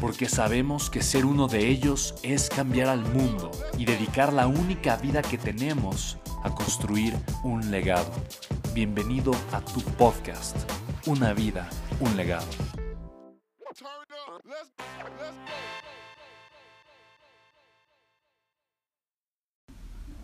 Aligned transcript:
porque 0.00 0.28
sabemos 0.28 0.90
que 0.90 1.02
ser 1.02 1.24
uno 1.24 1.48
de 1.48 1.68
ellos 1.68 2.14
es 2.22 2.48
cambiar 2.48 2.88
al 2.88 3.00
mundo 3.12 3.50
y 3.78 3.84
dedicar 3.84 4.32
la 4.32 4.46
única 4.46 4.96
vida 4.96 5.22
que 5.22 5.38
tenemos 5.38 6.18
a 6.42 6.54
construir 6.54 7.14
un 7.42 7.70
legado. 7.70 8.10
Bienvenido 8.74 9.32
a 9.52 9.60
tu 9.60 9.80
podcast, 9.80 10.56
Una 11.06 11.32
vida, 11.32 11.68
un 12.00 12.16
legado. 12.16 12.46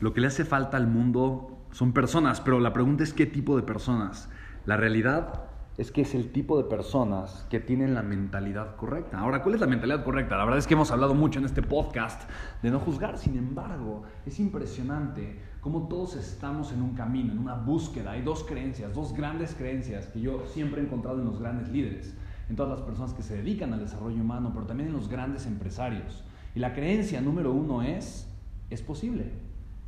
Lo 0.01 0.13
que 0.13 0.21
le 0.21 0.27
hace 0.27 0.45
falta 0.45 0.77
al 0.77 0.89
mundo 0.89 1.67
son 1.71 1.93
personas, 1.93 2.41
pero 2.41 2.59
la 2.59 2.73
pregunta 2.73 3.05
es 3.05 3.13
qué 3.13 3.25
tipo 3.25 3.57
de 3.57 3.63
personas. 3.63 4.29
La 4.67 4.77
realidad 4.77 5.52
es 5.79 5.91
que 5.91 6.03
es 6.03 6.15
el 6.15 6.33
tipo 6.33 6.59
de 6.59 6.65
personas 6.65 7.47
que 7.49 7.59
tienen 7.59 7.95
la 7.95 8.03
mentalidad 8.03 8.77
correcta. 8.77 9.19
Ahora, 9.19 9.43
¿cuál 9.43 9.55
es 9.55 9.61
la 9.61 9.67
mentalidad 9.67 10.05
correcta? 10.05 10.37
La 10.37 10.45
verdad 10.45 10.59
es 10.59 10.67
que 10.67 10.75
hemos 10.75 10.91
hablado 10.91 11.15
mucho 11.15 11.39
en 11.39 11.47
este 11.47 11.63
podcast 11.63 12.29
de 12.63 12.71
no 12.71 12.79
juzgar, 12.79 13.17
sin 13.17 13.39
embargo, 13.39 14.03
es 14.27 14.39
impresionante 14.39 15.41
cómo 15.61 15.89
todos 15.89 16.17
estamos 16.17 16.73
en 16.73 16.83
un 16.83 16.95
camino, 16.95 17.33
en 17.33 17.39
una 17.39 17.55
búsqueda. 17.55 18.13
Hay 18.13 18.23
dos 18.23 18.45
creencias, 18.45 18.93
dos 18.93 19.15
grandes 19.15 19.55
creencias 19.55 20.09
que 20.09 20.21
yo 20.21 20.45
siempre 20.47 20.83
he 20.83 20.85
encontrado 20.85 21.21
en 21.21 21.25
los 21.25 21.41
grandes 21.41 21.69
líderes, 21.71 22.15
en 22.51 22.57
todas 22.57 22.79
las 22.79 22.87
personas 22.87 23.15
que 23.15 23.23
se 23.23 23.37
dedican 23.37 23.73
al 23.73 23.81
desarrollo 23.81 24.21
humano, 24.21 24.51
pero 24.53 24.67
también 24.67 24.91
en 24.91 24.95
los 24.95 25.09
grandes 25.09 25.47
empresarios. 25.47 26.23
Y 26.55 26.59
la 26.59 26.75
creencia 26.75 27.23
número 27.23 27.51
uno 27.51 27.83
es, 27.83 28.29
es 28.69 28.83
posible. 28.83 29.33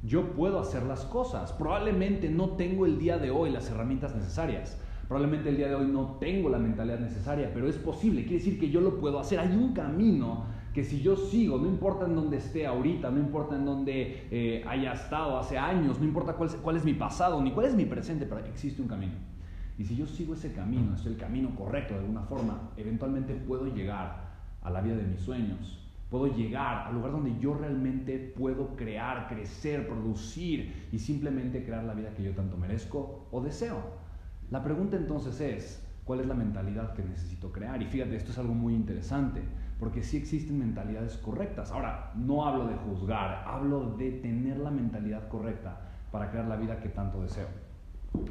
Yo 0.03 0.33
puedo 0.33 0.61
hacer 0.61 0.85
las 0.85 1.05
cosas. 1.05 1.53
Probablemente 1.53 2.31
no 2.31 2.51
tengo 2.51 2.87
el 2.87 2.99
día 2.99 3.19
de 3.19 3.31
hoy 3.31 3.51
las 3.51 3.71
herramientas 3.71 4.15
necesarias 4.15 4.79
Probablemente 5.08 5.50
el 5.50 5.56
día 5.56 5.69
de 5.69 5.74
hoy 5.74 5.86
no 5.86 6.16
tengo 6.19 6.48
la 6.48 6.58
mentalidad 6.58 6.98
necesaria, 6.98 7.50
pero 7.52 7.69
es 7.69 7.77
posible. 7.77 8.22
Quiere 8.22 8.38
decir 8.38 8.58
que 8.58 8.70
yo 8.70 8.80
lo 8.80 8.98
puedo 8.98 9.19
hacer. 9.19 9.38
Hay 9.38 9.55
un 9.55 9.72
camino 9.72 10.47
que 10.72 10.83
si 10.83 11.00
yo 11.00 11.16
sigo, 11.16 11.58
no 11.58 11.66
importa 11.66 12.05
en 12.06 12.16
dónde 12.16 12.38
esté 12.38 12.66
ahorita, 12.66 13.10
no 13.10 13.20
importa 13.20 13.55
en 13.55 13.64
dónde 13.64 14.27
eh, 14.30 14.64
haya 14.66 14.92
estado 14.92 15.38
hace 15.38 15.56
años, 15.56 16.00
no 16.00 16.05
importa 16.05 16.32
cuál 16.32 16.50
cuál 16.62 16.77
es 16.77 16.84
mi 16.84 16.94
pasado, 16.94 17.41
ni 17.41 17.53
cuál 17.53 17.66
es 17.66 17.75
mi 17.75 17.84
presente, 17.84 18.26
pero 18.26 18.44
existe 18.44 18.82
un 18.82 18.88
camino. 18.88 19.14
Y 19.78 19.84
si 19.84 19.97
yo 19.97 20.06
sigo 20.06 20.34
ese 20.34 20.53
camino, 20.53 20.94
es 20.94 21.06
el 21.06 21.16
camino 21.16 21.54
correcto 21.54 21.94
de 21.94 22.00
alguna 22.00 22.22
forma, 22.22 22.70
eventualmente 22.76 23.34
puedo 23.34 23.72
llegar 23.72 24.34
a 24.62 24.70
la 24.70 24.81
vida 24.81 24.97
de 24.97 25.04
mis 25.04 25.20
sueños. 25.20 25.81
Puedo 26.10 26.26
llegar 26.28 26.87
al 26.87 26.94
lugar 26.94 27.12
donde 27.12 27.38
yo 27.41 27.54
realmente 27.54 28.19
puedo 28.19 28.76
crear, 28.76 29.28
crecer, 29.28 29.87
producir 29.87 30.88
y 30.93 30.98
simplemente 30.98 31.64
crear 31.64 31.84
la 31.84 31.94
vida 31.94 32.14
que 32.14 32.22
yo 32.22 32.32
tanto 32.32 32.56
merezco 32.56 33.26
o 33.31 33.41
deseo. 33.41 34.03
La 34.50 34.62
pregunta 34.62 34.97
entonces 34.97 35.41
es, 35.41 35.82
¿cuál 36.05 36.21
es 36.21 36.27
la 36.27 36.34
mentalidad 36.34 36.93
que 36.94 37.03
necesito 37.03 37.50
crear? 37.50 37.81
Y 37.81 37.87
fíjate, 37.87 38.16
esto 38.16 38.32
es 38.32 38.38
algo 38.38 38.55
muy 38.55 38.75
interesante, 38.75 39.43
porque 39.78 40.03
sí 40.03 40.16
existen 40.16 40.59
mentalidades 40.59 41.16
correctas. 41.16 41.72
Ahora, 41.72 42.12
no 42.15 42.47
hablo 42.47 42.66
de 42.66 42.77
juzgar, 42.77 43.44
hablo 43.47 43.97
de 43.97 44.12
tener 44.12 44.59
la 44.59 44.71
mentalidad 44.71 45.28
correcta 45.28 45.81
para 46.12 46.31
crear 46.31 46.47
la 46.47 46.56
vida 46.56 46.81
que 46.81 46.88
tanto 46.88 47.22
deseo. 47.22 47.49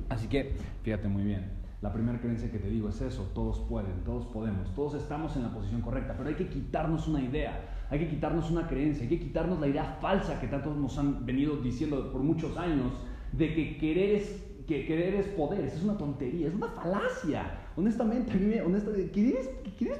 Así 0.09 0.27
que, 0.27 0.55
fíjate 0.83 1.07
muy 1.07 1.23
bien, 1.23 1.63
la 1.81 1.91
primera 1.91 2.17
creencia 2.21 2.49
que 2.49 2.59
te 2.59 2.69
digo 2.69 2.87
es 2.87 3.01
eso, 3.01 3.29
todos 3.33 3.59
pueden, 3.59 4.05
todos 4.05 4.25
podemos, 4.27 4.73
todos 4.73 4.93
estamos 4.93 5.35
en 5.35 5.43
la 5.43 5.53
posición 5.53 5.81
correcta, 5.81 6.13
pero 6.15 6.29
hay 6.29 6.35
que 6.35 6.47
quitarnos 6.47 7.09
una 7.09 7.21
idea, 7.21 7.59
hay 7.89 7.99
que 7.99 8.07
quitarnos 8.07 8.49
una 8.49 8.67
creencia, 8.67 9.03
hay 9.03 9.09
que 9.09 9.19
quitarnos 9.19 9.59
la 9.59 9.67
idea 9.67 9.97
falsa 9.99 10.39
que 10.39 10.47
tantos 10.47 10.77
nos 10.77 10.97
han 10.97 11.25
venido 11.25 11.57
diciendo 11.57 12.09
por 12.13 12.21
muchos 12.21 12.55
años 12.55 12.93
de 13.33 13.53
que 13.53 13.77
querer 13.77 14.23
que 14.73 14.85
querer 14.85 15.15
es 15.15 15.27
poder, 15.27 15.65
es 15.65 15.83
una 15.83 15.97
tontería, 15.97 16.47
es 16.47 16.55
una 16.55 16.67
falacia. 16.67 17.59
Honestamente, 17.75 18.31
a 18.31 18.35
mí 18.35 18.45
me, 18.45 18.61
honestamente, 18.61 19.11
querer 19.11 19.37
es, 19.37 19.49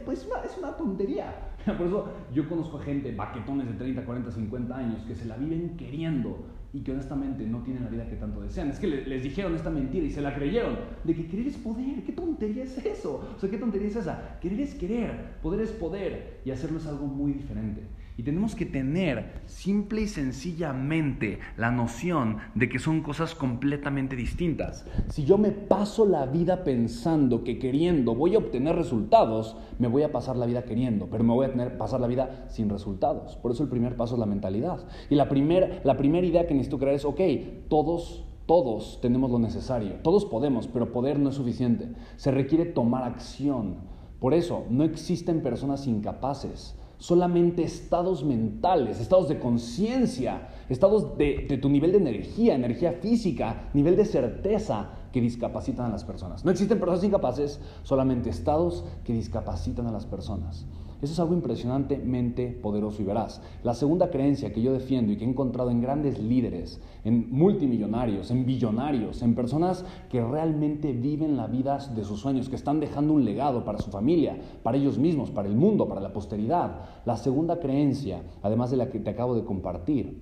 pues, 0.06 0.20
es, 0.20 0.28
una, 0.28 0.42
es 0.44 0.58
una 0.58 0.76
tontería. 0.76 1.34
Por 1.78 1.88
eso 1.88 2.10
yo 2.34 2.48
conozco 2.50 2.78
a 2.78 2.84
gente, 2.84 3.14
baquetones 3.14 3.68
de 3.68 3.74
30, 3.74 4.06
40, 4.06 4.32
50 4.32 4.76
años, 4.76 5.04
que 5.04 5.16
se 5.16 5.26
la 5.26 5.38
viven 5.38 5.78
queriendo 5.78 6.46
y 6.74 6.82
que 6.82 6.92
honestamente 6.92 7.46
no 7.46 7.62
tienen 7.62 7.84
la 7.84 7.90
vida 7.90 8.10
que 8.10 8.16
tanto 8.16 8.42
desean. 8.42 8.70
Es 8.70 8.80
que 8.80 8.88
les 8.88 9.22
dijeron 9.22 9.54
esta 9.54 9.70
mentira 9.70 10.06
y 10.06 10.10
se 10.10 10.22
la 10.22 10.34
creyeron, 10.34 10.76
de 11.04 11.14
que 11.16 11.28
querer 11.28 11.48
es 11.48 11.58
poder. 11.58 12.04
¿Qué 12.04 12.12
tontería 12.12 12.64
es 12.64 12.84
eso? 12.84 13.30
O 13.36 13.40
sea, 13.40 13.50
¿qué 13.50 13.58
tontería 13.58 13.88
es 13.88 13.96
esa? 13.96 14.40
Querer 14.42 14.60
es 14.60 14.74
querer, 14.74 15.36
poder 15.44 15.62
es 15.62 15.72
poder 15.72 16.42
y 16.44 16.52
hacerlo 16.52 16.80
es 16.80 16.88
algo 16.88 17.06
muy 17.06 17.34
diferente. 17.34 17.84
Y 18.16 18.24
tenemos 18.24 18.56
que 18.56 18.68
tener 18.68 19.42
simple 19.48 20.02
y 20.02 20.08
sencillamente 20.08 21.40
la 21.58 21.72
noción 21.72 22.38
de 22.54 22.70
que 22.70 22.78
son 22.78 23.02
cosas 23.02 23.34
completamente 23.34 24.16
distintas. 24.16 24.86
Si 25.10 25.26
yo 25.26 25.40
me 25.40 25.52
paso 25.52 26.06
la 26.06 26.28
vida 26.28 26.64
pensando 26.64 27.44
que 27.44 27.58
queriendo 27.58 28.14
voy 28.14 28.36
a 28.36 28.38
obtener 28.38 28.76
resultados, 28.76 29.58
me 29.80 29.88
voy 29.88 30.04
a 30.04 30.12
pasar 30.12 30.36
la 30.36 30.46
vida 30.46 30.64
queriendo, 30.64 31.08
pero 31.08 31.24
me 31.24 31.34
voy 31.34 31.48
a 31.48 31.52
tener, 31.52 31.78
pasar 31.78 32.02
la 32.02 32.08
vida 32.08 32.46
sin 32.50 32.70
resultados. 32.70 33.36
Por 33.38 33.52
eso 33.52 33.64
el 33.64 33.70
primer 33.70 33.96
paso 33.96 34.14
es 34.14 34.20
la 34.20 34.28
mentalidad. 34.28 34.86
Y 35.10 35.16
la 35.16 35.28
primera 35.28 35.82
la 35.84 35.98
primera 35.98 36.26
idea 36.26 36.46
que 36.46 36.54
necesito 36.54 36.78
crear 36.78 36.96
es, 36.96 37.06
ok, 37.06 37.22
todos 37.68 38.26
todos 38.46 39.00
tenemos 39.02 39.32
lo 39.32 39.40
necesario, 39.40 39.94
todos 40.04 40.26
podemos, 40.26 40.68
pero 40.68 40.92
poder 40.92 41.18
no 41.18 41.30
es 41.30 41.36
suficiente. 41.36 41.94
Se 42.18 42.30
requiere 42.30 42.66
tomar 42.66 43.04
acción. 43.04 43.78
Por 44.20 44.34
eso, 44.34 44.66
no 44.70 44.84
existen 44.84 45.42
personas 45.42 45.88
incapaces 45.88 46.78
solamente 47.04 47.64
estados 47.64 48.24
mentales, 48.24 49.02
estados 49.02 49.28
de 49.28 49.38
conciencia, 49.38 50.48
estados 50.70 51.18
de, 51.18 51.60
tu 51.62 51.68
nivel 51.68 51.92
de 51.92 51.98
energía, 51.98 52.56
energía 52.56 52.94
física, 52.94 53.68
nivel 53.74 53.98
de 53.98 54.06
certeza 54.06 54.92
que 55.12 55.20
discapacitan 55.20 55.88
a 55.88 55.90
las 55.90 56.06
personas. 56.06 56.46
No 56.46 56.52
existen 56.52 56.80
personas 56.80 57.04
incapaces, 57.04 57.60
solamente 57.84 58.30
estados 58.30 58.86
que 59.04 59.12
discapacitan 59.12 59.86
a 59.88 59.92
las 59.92 60.06
personas. 60.06 60.66
Eso 61.04 61.12
es 61.12 61.20
algo 61.20 61.34
impresionantemente 61.34 62.48
poderoso 62.48 63.02
y 63.02 63.06
veraz. 63.06 63.42
La 63.62 63.74
segunda 63.74 64.10
creencia 64.10 64.54
que 64.54 64.62
yo 64.62 64.72
defiendo 64.72 65.12
y 65.12 65.18
que 65.18 65.26
he 65.26 65.28
encontrado 65.28 65.70
en 65.70 65.82
grandes 65.82 66.18
líderes, 66.18 66.80
en 67.04 67.30
multimillonarios, 67.30 68.32
en 68.32 68.46
billonarios, 68.46 69.22
en 69.22 69.36
personas 69.36 69.84
que 70.10 70.26
realmente 70.26 70.94
viven 70.94 71.36
la 71.36 71.48
vida 71.48 71.78
de 71.94 72.06
sus 72.06 72.22
sueños, 72.22 72.48
que 72.48 72.56
están 72.56 72.80
dejando 72.80 73.12
un 73.12 73.26
legado 73.26 73.66
para 73.66 73.80
su 73.80 73.92
familia, 73.92 74.38
para 74.64 74.78
ellos 74.78 74.98
mismos, 74.98 75.30
para 75.30 75.50
el 75.50 75.58
mundo, 75.58 75.90
para 75.90 76.00
la 76.00 76.14
posteridad. 76.14 76.86
La 77.04 77.18
segunda 77.18 77.60
creencia, 77.60 78.24
además 78.42 78.72
de 78.72 78.78
la 78.78 78.90
que 78.90 79.02
te 79.02 79.10
acabo 79.10 79.36
de 79.36 79.44
compartir, 79.44 80.22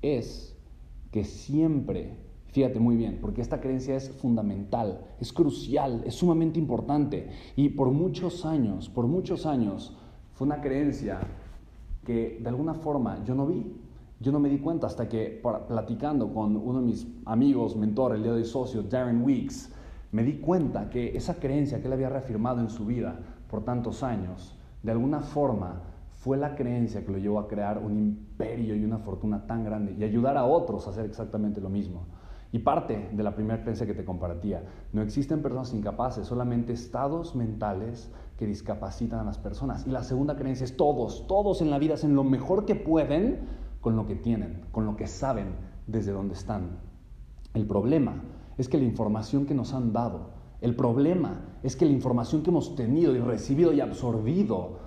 es 0.00 0.56
que 1.10 1.24
siempre 1.24 2.16
Fíjate 2.52 2.78
muy 2.80 2.96
bien, 2.96 3.16
porque 3.22 3.40
esta 3.40 3.62
creencia 3.62 3.96
es 3.96 4.10
fundamental, 4.10 5.06
es 5.18 5.32
crucial, 5.32 6.02
es 6.04 6.16
sumamente 6.16 6.58
importante. 6.58 7.30
Y 7.56 7.70
por 7.70 7.90
muchos 7.92 8.44
años, 8.44 8.90
por 8.90 9.06
muchos 9.06 9.46
años, 9.46 9.96
una 10.42 10.60
creencia 10.60 11.20
que 12.04 12.38
de 12.42 12.48
alguna 12.48 12.74
forma 12.74 13.22
yo 13.24 13.34
no 13.34 13.46
vi, 13.46 13.76
yo 14.20 14.32
no 14.32 14.40
me 14.40 14.48
di 14.48 14.58
cuenta 14.58 14.86
hasta 14.86 15.08
que 15.08 15.40
platicando 15.68 16.32
con 16.32 16.56
uno 16.56 16.80
de 16.80 16.86
mis 16.86 17.06
amigos, 17.24 17.76
mentor, 17.76 18.14
el 18.14 18.22
día 18.22 18.32
de 18.32 18.44
socio, 18.44 18.82
Darren 18.82 19.22
Weeks, 19.22 19.72
me 20.12 20.22
di 20.22 20.34
cuenta 20.34 20.90
que 20.90 21.16
esa 21.16 21.36
creencia 21.36 21.80
que 21.80 21.86
él 21.86 21.92
había 21.92 22.08
reafirmado 22.08 22.60
en 22.60 22.68
su 22.68 22.84
vida 22.84 23.18
por 23.48 23.64
tantos 23.64 24.02
años, 24.02 24.56
de 24.82 24.92
alguna 24.92 25.20
forma 25.20 25.80
fue 26.14 26.36
la 26.36 26.54
creencia 26.54 27.04
que 27.04 27.10
lo 27.10 27.18
llevó 27.18 27.40
a 27.40 27.48
crear 27.48 27.78
un 27.78 27.98
imperio 27.98 28.76
y 28.76 28.84
una 28.84 28.98
fortuna 28.98 29.46
tan 29.46 29.64
grande 29.64 29.94
y 29.98 30.04
ayudar 30.04 30.36
a 30.36 30.44
otros 30.44 30.86
a 30.86 30.90
hacer 30.90 31.04
exactamente 31.04 31.60
lo 31.60 31.68
mismo. 31.68 32.02
Y 32.52 32.58
parte 32.58 33.08
de 33.10 33.22
la 33.22 33.34
primera 33.34 33.62
creencia 33.62 33.86
que 33.86 33.94
te 33.94 34.04
compartía, 34.04 34.62
no 34.92 35.00
existen 35.00 35.40
personas 35.40 35.72
incapaces, 35.72 36.26
solamente 36.26 36.74
estados 36.74 37.34
mentales 37.34 38.12
que 38.36 38.46
discapacitan 38.46 39.20
a 39.20 39.24
las 39.24 39.38
personas. 39.38 39.86
Y 39.86 39.90
la 39.90 40.02
segunda 40.02 40.36
creencia 40.36 40.64
es 40.64 40.76
todos, 40.76 41.26
todos 41.26 41.62
en 41.62 41.70
la 41.70 41.78
vida 41.78 41.94
hacen 41.94 42.14
lo 42.14 42.24
mejor 42.24 42.66
que 42.66 42.74
pueden 42.74 43.48
con 43.80 43.96
lo 43.96 44.06
que 44.06 44.16
tienen, 44.16 44.66
con 44.70 44.84
lo 44.84 44.96
que 44.96 45.06
saben 45.06 45.54
desde 45.86 46.12
donde 46.12 46.34
están. 46.34 46.78
El 47.54 47.66
problema 47.66 48.22
es 48.58 48.68
que 48.68 48.76
la 48.76 48.84
información 48.84 49.46
que 49.46 49.54
nos 49.54 49.72
han 49.72 49.94
dado, 49.94 50.30
el 50.60 50.76
problema 50.76 51.40
es 51.62 51.74
que 51.74 51.86
la 51.86 51.92
información 51.92 52.42
que 52.42 52.50
hemos 52.50 52.76
tenido 52.76 53.16
y 53.16 53.18
recibido 53.18 53.72
y 53.72 53.80
absorbido 53.80 54.78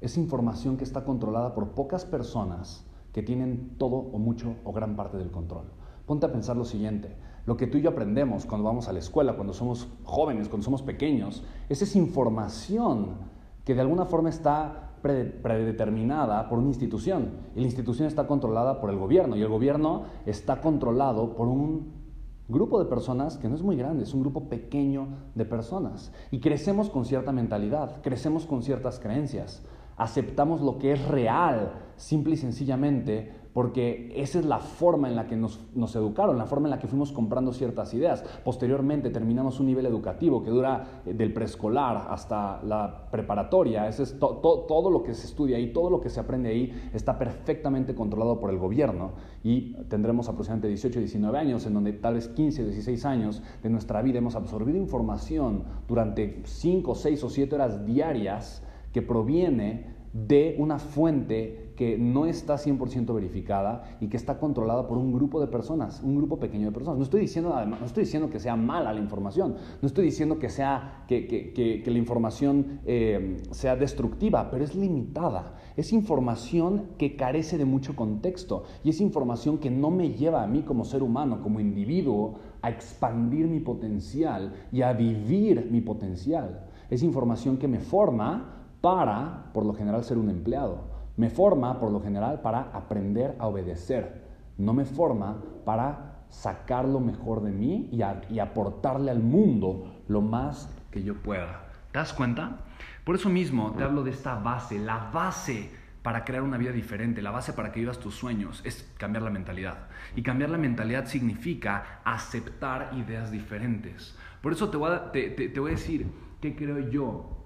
es 0.00 0.18
información 0.18 0.76
que 0.76 0.84
está 0.84 1.04
controlada 1.04 1.54
por 1.54 1.68
pocas 1.70 2.04
personas 2.04 2.84
que 3.12 3.22
tienen 3.22 3.76
todo 3.78 3.96
o 3.96 4.18
mucho 4.18 4.56
o 4.64 4.72
gran 4.72 4.96
parte 4.96 5.16
del 5.16 5.30
control. 5.30 5.66
Ponte 6.06 6.26
a 6.26 6.32
pensar 6.32 6.56
lo 6.56 6.64
siguiente, 6.64 7.16
lo 7.46 7.56
que 7.56 7.66
tú 7.66 7.78
y 7.78 7.82
yo 7.82 7.90
aprendemos 7.90 8.46
cuando 8.46 8.66
vamos 8.66 8.88
a 8.88 8.92
la 8.92 8.98
escuela, 8.98 9.34
cuando 9.34 9.52
somos 9.52 9.88
jóvenes, 10.04 10.48
cuando 10.48 10.64
somos 10.64 10.82
pequeños, 10.82 11.42
es 11.68 11.82
esa 11.82 11.98
información 11.98 13.16
que 13.64 13.74
de 13.74 13.80
alguna 13.80 14.04
forma 14.04 14.28
está 14.28 14.90
predeterminada 15.02 16.48
por 16.48 16.58
una 16.58 16.68
institución. 16.68 17.32
Y 17.56 17.60
la 17.60 17.66
institución 17.66 18.06
está 18.06 18.26
controlada 18.26 18.80
por 18.80 18.90
el 18.90 18.96
gobierno 18.96 19.36
y 19.36 19.42
el 19.42 19.48
gobierno 19.48 20.04
está 20.26 20.60
controlado 20.60 21.34
por 21.34 21.48
un 21.48 22.02
grupo 22.48 22.78
de 22.78 22.88
personas 22.88 23.38
que 23.38 23.48
no 23.48 23.54
es 23.54 23.62
muy 23.62 23.76
grande, 23.76 24.04
es 24.04 24.14
un 24.14 24.20
grupo 24.20 24.48
pequeño 24.48 25.08
de 25.34 25.44
personas. 25.44 26.12
Y 26.30 26.40
crecemos 26.40 26.90
con 26.90 27.04
cierta 27.04 27.32
mentalidad, 27.32 28.00
crecemos 28.02 28.46
con 28.46 28.62
ciertas 28.62 29.00
creencias, 29.00 29.62
aceptamos 29.96 30.60
lo 30.60 30.78
que 30.78 30.92
es 30.92 31.08
real, 31.08 31.72
simple 31.96 32.34
y 32.34 32.36
sencillamente 32.36 33.42
porque 33.52 34.12
esa 34.16 34.38
es 34.38 34.46
la 34.46 34.58
forma 34.58 35.08
en 35.08 35.16
la 35.16 35.26
que 35.26 35.36
nos, 35.36 35.60
educaron, 35.94 36.38
la 36.38 36.46
forma 36.46 36.68
en 36.68 36.70
la 36.70 36.78
que 36.78 36.86
fuimos 36.86 37.12
comprando 37.12 37.52
ciertas 37.52 37.92
ideas. 37.92 38.24
Posteriormente 38.44 39.10
terminamos 39.10 39.60
un 39.60 39.66
nivel 39.66 39.84
educativo 39.86 40.42
que 40.42 40.50
dura 40.50 41.02
eh, 41.04 41.12
del 41.12 41.32
preescolar 41.32 42.06
hasta 42.08 42.62
la 42.62 43.08
preparatoria. 43.10 43.88
Ese 43.88 44.04
es 44.04 44.18
todo 44.18 44.90
lo 44.90 45.02
que 45.02 45.14
se 45.14 45.26
estudia 45.26 45.58
ahí, 45.58 45.72
todo 45.72 45.90
lo 45.90 46.00
que 46.00 46.08
se 46.08 46.20
aprende 46.20 46.48
ahí 46.48 46.90
está 46.94 47.18
perfectamente 47.18 47.94
controlado 47.94 48.40
por 48.40 48.50
el 48.50 48.58
gobierno 48.58 49.12
y 49.42 49.74
tendremos 49.84 50.28
aproximadamente 50.28 50.68
18, 50.68 51.00
19 51.00 51.38
años 51.38 51.66
en 51.66 51.74
donde 51.74 51.92
tal 51.92 52.14
vez 52.14 52.28
15, 52.28 52.64
16 52.64 53.04
años 53.04 53.42
de 53.62 53.68
nuestra 53.68 54.00
vida 54.02 54.18
hemos 54.18 54.34
absorbido 54.34 54.78
información 54.78 55.64
durante 55.86 56.42
5, 56.44 56.94
6 56.94 57.24
o 57.24 57.28
7 57.28 57.54
horas 57.54 57.84
diarias 57.84 58.62
que 58.92 59.02
proviene 59.02 60.02
de 60.12 60.56
una 60.58 60.78
fuente 60.78 61.72
que 61.76 61.96
no 61.96 62.26
está 62.26 62.56
100% 62.56 63.14
verificada 63.14 63.96
y 64.00 64.08
que 64.08 64.16
está 64.16 64.38
controlada 64.38 64.86
por 64.86 64.98
un 64.98 65.12
grupo 65.12 65.40
de 65.40 65.46
personas, 65.46 66.02
un 66.02 66.16
grupo 66.16 66.38
pequeño 66.38 66.66
de 66.66 66.72
personas. 66.72 66.98
No 66.98 67.04
estoy 67.04 67.22
diciendo, 67.22 67.54
no 67.64 67.86
estoy 67.86 68.04
diciendo 68.04 68.28
que 68.28 68.38
sea 68.38 68.54
mala 68.54 68.92
la 68.92 69.00
información, 69.00 69.56
no 69.80 69.86
estoy 69.86 70.04
diciendo 70.04 70.38
que, 70.38 70.50
sea, 70.50 71.04
que, 71.08 71.82
la 71.84 71.98
información 71.98 72.80
eh, 72.84 73.38
sea 73.50 73.74
destructiva, 73.74 74.50
pero 74.50 74.64
es 74.64 74.74
limitada. 74.74 75.54
Es 75.76 75.92
información 75.94 76.90
que 76.98 77.16
carece 77.16 77.56
de 77.56 77.64
mucho 77.64 77.96
contexto 77.96 78.64
y 78.84 78.90
es 78.90 79.00
información 79.00 79.58
que 79.58 79.70
no 79.70 79.90
me 79.90 80.10
lleva 80.10 80.42
a 80.42 80.46
mí 80.46 80.62
como 80.62 80.84
ser 80.84 81.02
humano, 81.02 81.40
como 81.42 81.58
individuo, 81.58 82.34
a 82.60 82.68
expandir 82.68 83.48
mi 83.48 83.60
potencial 83.60 84.52
y 84.70 84.82
a 84.82 84.92
vivir 84.92 85.68
mi 85.70 85.80
potencial. 85.80 86.66
Es 86.90 87.02
información 87.02 87.56
que 87.56 87.66
me 87.66 87.80
forma 87.80 88.61
para, 88.82 89.44
por 89.54 89.64
lo 89.64 89.72
general, 89.72 90.04
ser 90.04 90.18
un 90.18 90.28
empleado. 90.28 90.84
Me 91.16 91.30
forma, 91.30 91.80
por 91.80 91.90
lo 91.90 92.02
general, 92.02 92.42
para 92.42 92.70
aprender 92.74 93.36
a 93.38 93.46
obedecer. 93.46 94.22
No 94.58 94.74
me 94.74 94.84
forma 94.84 95.42
para 95.64 96.24
sacar 96.28 96.86
lo 96.86 97.00
mejor 97.00 97.42
de 97.42 97.52
mí 97.52 97.88
y, 97.92 98.38
aportarle 98.38 99.10
al 99.10 99.20
mundo 99.20 100.02
lo 100.08 100.20
más 100.20 100.68
que 100.90 101.02
yo 101.02 101.14
pueda. 101.14 101.68
¿Te 101.92 101.98
das 101.98 102.12
cuenta? 102.12 102.58
Por 103.04 103.14
eso 103.14 103.28
mismo 103.28 103.72
te 103.72 103.84
hablo 103.84 104.02
de 104.02 104.10
esta 104.10 104.34
base, 104.36 104.78
la 104.78 105.10
base 105.12 105.70
para 106.02 106.24
crear 106.24 106.42
una 106.42 106.56
vida 106.56 106.72
diferente, 106.72 107.22
la 107.22 107.30
base 107.30 107.52
para 107.52 107.70
que 107.70 107.80
vivas 107.80 107.98
tus 107.98 108.14
sueños 108.14 108.60
es 108.64 108.90
cambiar 108.96 109.22
la 109.22 109.30
mentalidad. 109.30 109.86
Y 110.16 110.22
cambiar 110.22 110.50
la 110.50 110.58
mentalidad 110.58 111.06
significa 111.06 112.00
aceptar 112.04 112.90
ideas 112.96 113.30
diferentes. 113.30 114.16
Por 114.40 114.52
eso 114.52 114.70
te 114.70 114.76
voy 114.76 114.90
a, 114.90 115.12
te 115.12 115.60
voy 115.60 115.70
a 115.70 115.74
decir 115.74 116.10
qué 116.40 116.56
creo 116.56 116.90
yo 116.90 117.41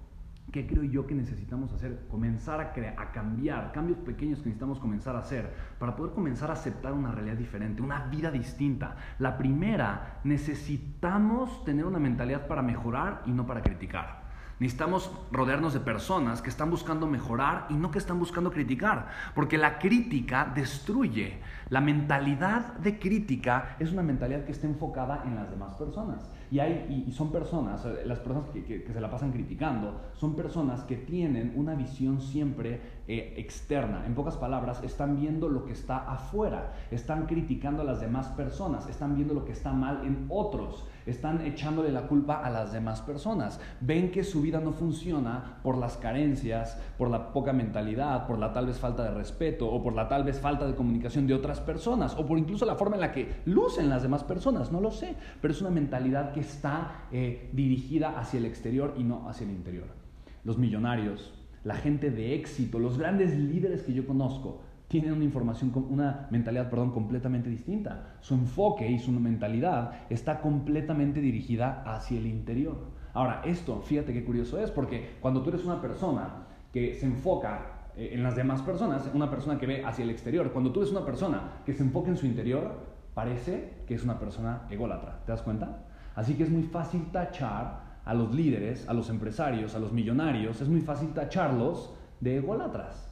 ¿Qué 0.51 0.65
creo 0.65 0.83
yo 0.83 1.05
que 1.05 1.13
necesitamos 1.13 1.73
hacer? 1.73 2.07
Comenzar 2.09 2.61
a, 2.61 3.01
a 3.01 3.11
cambiar, 3.11 3.73
cambios 3.73 3.99
pequeños 3.99 4.39
que 4.39 4.45
necesitamos 4.45 4.79
comenzar 4.79 5.15
a 5.17 5.19
hacer 5.19 5.51
para 5.77 5.95
poder 5.95 6.13
comenzar 6.13 6.49
a 6.49 6.53
aceptar 6.53 6.93
una 6.93 7.11
realidad 7.11 7.35
diferente, 7.35 7.81
una 7.81 8.05
vida 8.05 8.31
distinta. 8.31 8.95
La 9.19 9.37
primera, 9.37 10.21
necesitamos 10.23 11.65
tener 11.65 11.85
una 11.85 11.99
mentalidad 11.99 12.47
para 12.47 12.61
mejorar 12.61 13.23
y 13.25 13.31
no 13.31 13.45
para 13.45 13.61
criticar. 13.61 14.27
Necesitamos 14.59 15.11
rodearnos 15.31 15.73
de 15.73 15.81
personas 15.81 16.41
que 16.41 16.49
están 16.49 16.71
buscando 16.71 17.05
mejorar 17.05 17.67
y 17.69 17.75
no 17.75 17.91
que 17.91 17.99
están 17.99 18.17
buscando 18.17 18.49
criticar, 18.49 19.09
porque 19.35 19.57
la 19.57 19.77
crítica 19.77 20.51
destruye. 20.55 21.41
La 21.69 21.79
mentalidad 21.79 22.73
de 22.77 22.97
crítica 22.97 23.75
es 23.79 23.91
una 23.91 24.01
mentalidad 24.01 24.45
que 24.45 24.53
está 24.53 24.65
enfocada 24.65 25.23
en 25.25 25.35
las 25.35 25.51
demás 25.51 25.75
personas. 25.75 26.27
Y, 26.49 26.59
hay, 26.59 27.05
y, 27.07 27.11
son 27.11 27.31
personas, 27.31 27.85
eh, 27.85 28.03
las 28.05 28.19
personas 28.19 28.49
que, 28.49 28.85
se 28.91 29.01
la 29.01 29.11
pasan 29.11 29.31
criticando, 29.31 29.99
son 30.13 30.35
personas 30.35 30.83
que 30.83 30.95
tienen 30.95 31.53
una 31.55 31.75
visión 31.75 32.21
siempre 32.21 32.79
eh, 33.07 33.33
externa. 33.37 34.05
En 34.05 34.15
pocas 34.15 34.37
palabras, 34.37 34.81
están 34.83 35.19
viendo 35.19 35.49
lo 35.49 35.65
que 35.65 35.73
está 35.73 35.97
afuera, 36.09 36.73
están 36.89 37.25
criticando 37.25 37.81
a 37.81 37.85
las 37.85 37.99
demás 37.99 38.27
personas, 38.29 38.87
están 38.87 39.15
viendo 39.15 39.33
lo 39.33 39.43
que 39.43 39.51
está 39.51 39.73
mal 39.73 40.05
en 40.05 40.25
otros, 40.29 40.85
están 41.07 41.41
echándole 41.41 41.91
la 41.91 42.07
culpa 42.07 42.45
a 42.45 42.49
las 42.49 42.71
demás 42.71 43.01
personas. 43.01 43.59
Ven 43.81 44.11
que 44.11 44.23
su 44.23 44.41
vida 44.41 44.59
no 44.59 44.73
funciona 44.73 45.59
por 45.63 45.77
las 45.77 45.97
carencias, 45.97 46.77
por 46.97 47.09
la 47.09 47.31
poca 47.33 47.53
mentalidad, 47.53 48.27
por 48.27 48.37
la 48.37 48.53
tal 48.53 48.67
vez 48.67 48.77
falta 48.77 49.03
de 49.03 49.11
respeto 49.11 49.67
o 49.67 49.81
por 49.81 49.93
la 49.93 50.07
tal 50.07 50.23
vez 50.23 50.39
falta 50.39 50.67
de 50.67 50.75
comunicación 50.75 51.27
de 51.27 51.33
otras 51.33 51.61
personas 51.61 52.15
o 52.17 52.25
por 52.25 52.37
incluso 52.37 52.65
la 52.65 52.75
forma 52.75 52.95
en 52.95 53.01
la 53.01 53.11
que 53.11 53.41
lucen 53.45 53.89
las 53.89 54.03
demás 54.03 54.23
personas, 54.23 54.71
no 54.71 54.81
lo 54.81 54.91
sé, 54.91 55.15
pero 55.41 55.53
es 55.53 55.61
una 55.61 55.69
mentalidad 55.69 56.33
que 56.33 56.41
está 56.41 57.07
eh, 57.11 57.49
dirigida 57.53 58.19
hacia 58.19 58.39
el 58.39 58.45
exterior 58.45 58.93
y 58.97 59.03
no 59.03 59.27
hacia 59.29 59.45
el 59.45 59.51
interior. 59.51 59.87
Los 60.43 60.57
millonarios, 60.57 61.33
la 61.63 61.75
gente 61.75 62.11
de 62.11 62.35
éxito, 62.35 62.79
los 62.79 62.97
grandes 62.97 63.37
líderes 63.37 63.83
que 63.83 63.93
yo 63.93 64.05
conozco, 64.05 64.61
tienen 64.87 65.13
una 65.13 65.25
información, 65.25 65.71
una 65.89 66.27
mentalidad, 66.31 66.69
perdón, 66.69 66.91
completamente 66.91 67.49
distinta. 67.49 68.15
Su 68.21 68.35
enfoque 68.35 68.89
y 68.89 68.99
su 68.99 69.11
mentalidad 69.11 69.91
está 70.09 70.39
completamente 70.39 71.19
dirigida 71.19 71.83
hacia 71.85 72.17
el 72.17 72.27
interior. 72.27 72.77
Ahora, 73.13 73.41
esto, 73.45 73.81
fíjate 73.81 74.13
qué 74.13 74.23
curioso 74.23 74.59
es, 74.59 74.71
porque 74.71 75.17
cuando 75.19 75.41
tú 75.41 75.49
eres 75.49 75.65
una 75.65 75.81
persona 75.81 76.45
que 76.71 76.93
se 76.93 77.05
enfoca 77.05 77.89
eh, 77.97 78.11
en 78.13 78.23
las 78.23 78.35
demás 78.35 78.61
personas, 78.61 79.09
una 79.13 79.29
persona 79.29 79.57
que 79.57 79.65
ve 79.65 79.83
hacia 79.83 80.03
el 80.03 80.09
exterior, 80.09 80.51
cuando 80.51 80.71
tú 80.71 80.81
eres 80.81 80.91
una 80.91 81.05
persona 81.05 81.61
que 81.65 81.73
se 81.73 81.83
enfoca 81.83 82.09
en 82.09 82.17
su 82.17 82.25
interior, 82.25 82.97
parece 83.13 83.83
que 83.87 83.95
es 83.95 84.03
una 84.03 84.19
persona 84.19 84.67
ególatra. 84.69 85.19
¿Te 85.25 85.31
das 85.31 85.41
cuenta? 85.41 85.85
Así 86.15 86.35
que 86.35 86.43
es 86.43 86.49
muy 86.49 86.63
fácil 86.63 87.07
tachar 87.11 87.97
a 88.05 88.13
los 88.13 88.33
líderes, 88.33 88.87
a 88.87 88.93
los 88.93 89.09
empresarios, 89.09 89.75
a 89.75 89.79
los 89.79 89.91
millonarios, 89.91 90.61
es 90.61 90.69
muy 90.69 90.81
fácil 90.81 91.09
tacharlos 91.13 91.93
de 92.21 92.37
ególatras. 92.37 93.06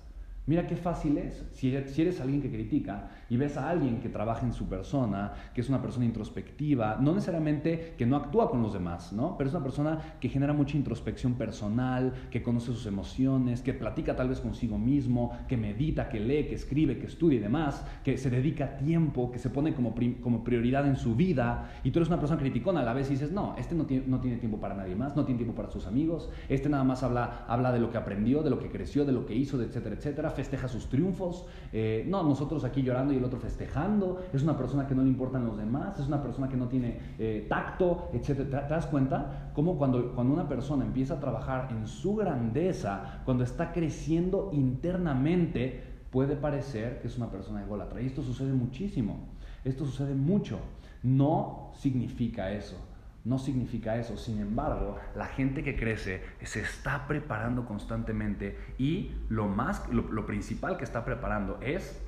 Mira 0.48 0.68
qué 0.68 0.76
fácil 0.76 1.18
es. 1.18 1.44
Si 1.54 1.74
eres 1.74 2.22
alguien 2.22 2.40
que 2.40 2.52
critica 2.52 3.10
y 3.30 3.38
ves 3.38 3.58
a 3.58 3.68
alguien 3.68 4.00
que 4.00 4.10
trabaja 4.10 4.46
en 4.46 4.54
su 4.54 4.70
persona, 4.70 5.34
que 5.56 5.62
es 5.62 5.70
una 5.70 5.82
persona 5.82 6.06
introspectiva, 6.06 7.00
no 7.02 7.14
necesariamente 7.14 7.96
que 7.98 8.06
no 8.06 8.16
actúa 8.16 8.52
con 8.52 8.62
los 8.62 8.74
demás, 8.74 9.12
¿no? 9.12 9.38
Pero 9.38 9.48
es 9.48 9.56
una 9.56 9.64
persona 9.64 10.18
que 10.20 10.30
genera 10.30 10.54
mucha 10.54 10.78
introspección 10.78 11.34
personal, 11.34 12.14
que 12.30 12.44
conoce 12.44 12.68
sus 12.68 12.86
emociones, 12.86 13.64
que 13.64 13.74
platica 13.74 14.16
tal 14.16 14.30
vez 14.30 14.40
consigo 14.40 14.78
mismo, 14.78 15.36
que 15.48 15.58
medita, 15.58 16.10
que 16.10 16.20
lee, 16.20 16.46
que 16.46 16.56
escribe, 16.56 17.00
que 17.00 17.08
estudia 17.08 17.40
y 17.40 17.42
demás, 17.42 17.84
que 18.04 18.16
se 18.20 18.30
dedica 18.30 18.78
tiempo, 18.78 19.32
que 19.32 19.40
se 19.40 19.50
pone 19.50 19.74
como, 19.74 19.96
como 20.22 20.44
prioridad 20.44 20.86
en 20.86 20.96
su 20.96 21.16
vida. 21.16 21.72
Y 21.84 21.90
tú 21.90 21.98
eres 21.98 22.10
una 22.10 22.20
persona 22.20 22.40
criticona 22.40 22.82
a 22.82 22.84
la 22.84 22.94
vez 22.94 23.08
y 23.08 23.14
dices, 23.14 23.32
no, 23.32 23.56
este 23.58 23.74
no 23.74 23.88
tiene, 23.88 24.06
no 24.06 24.20
tiene 24.20 24.38
tiempo 24.38 24.60
para 24.60 24.76
nadie 24.76 24.96
más, 24.96 25.16
no 25.16 25.26
tiene 25.26 25.40
tiempo 25.40 25.56
para 25.56 25.72
sus 25.72 25.88
amigos, 25.88 26.30
este 26.50 26.70
nada 26.70 26.84
más 26.84 27.02
habla, 27.02 27.46
habla 27.48 27.72
de 27.72 27.80
lo 27.80 27.90
que 27.90 27.98
aprendió, 27.98 28.44
de 28.44 28.52
lo 28.52 28.60
que 28.60 28.70
creció, 28.70 29.06
de 29.06 29.12
lo 29.12 29.26
que 29.26 29.34
hizo, 29.34 29.58
de 29.58 29.66
etcétera, 29.66 29.96
etcétera 29.96 30.35
festeja 30.36 30.68
sus 30.68 30.88
triunfos. 30.88 31.46
Eh, 31.74 32.06
no, 32.08 32.24
nosotros 32.24 32.64
aquí 32.64 32.84
llorando 32.84 33.14
y 33.14 33.18
el 33.18 33.24
otro 33.24 33.40
festejando. 33.40 34.22
Es 34.34 34.44
una 34.44 34.58
persona 34.58 34.88
que 34.88 34.94
no 34.94 35.02
le 35.02 35.10
importan 35.10 35.46
los 35.46 35.58
demás, 35.58 36.00
es 36.00 36.08
una 36.08 36.22
persona 36.22 36.48
que 36.48 36.58
no 36.58 36.68
tiene 36.68 37.00
eh, 37.18 37.46
tacto, 37.50 38.10
etc. 38.14 38.38
¿Te, 38.38 38.46
das 38.46 38.86
cuenta? 38.88 39.52
Cómo 39.54 39.78
cuando, 39.78 40.14
cuando 40.14 40.34
una 40.34 40.48
persona 40.48 40.86
empieza 40.86 41.16
a 41.16 41.20
trabajar 41.20 41.70
en 41.72 41.88
su 41.88 42.16
grandeza, 42.16 43.22
cuando 43.26 43.44
está 43.44 43.72
creciendo 43.72 44.50
internamente, 44.54 45.84
puede 46.12 46.36
parecer 46.36 47.02
que 47.02 47.08
es 47.08 47.18
una 47.18 47.32
persona 47.32 47.64
ególatra. 47.64 48.02
Y 48.02 48.06
esto 48.06 48.22
sucede 48.22 48.54
muchísimo. 48.54 49.30
Esto 49.64 49.86
sucede 49.86 50.14
mucho. 50.14 50.60
No 51.02 51.72
significa 51.74 52.52
eso 52.52 52.78
no 53.26 53.40
significa 53.40 53.98
eso. 53.98 54.16
Sin 54.18 54.40
embargo, 54.40 54.98
la 55.16 55.26
gente 55.26 55.64
que 55.64 55.76
crece 55.76 56.24
se 56.44 56.62
está 56.62 57.08
preparando 57.08 57.66
constantemente 57.66 58.58
y 58.78 59.12
lo 59.30 59.48
más, 59.48 59.90
lo, 59.90 60.26
principal 60.26 60.78
que 60.78 60.84
está 60.84 61.04
preparando 61.04 61.58
es 61.62 62.02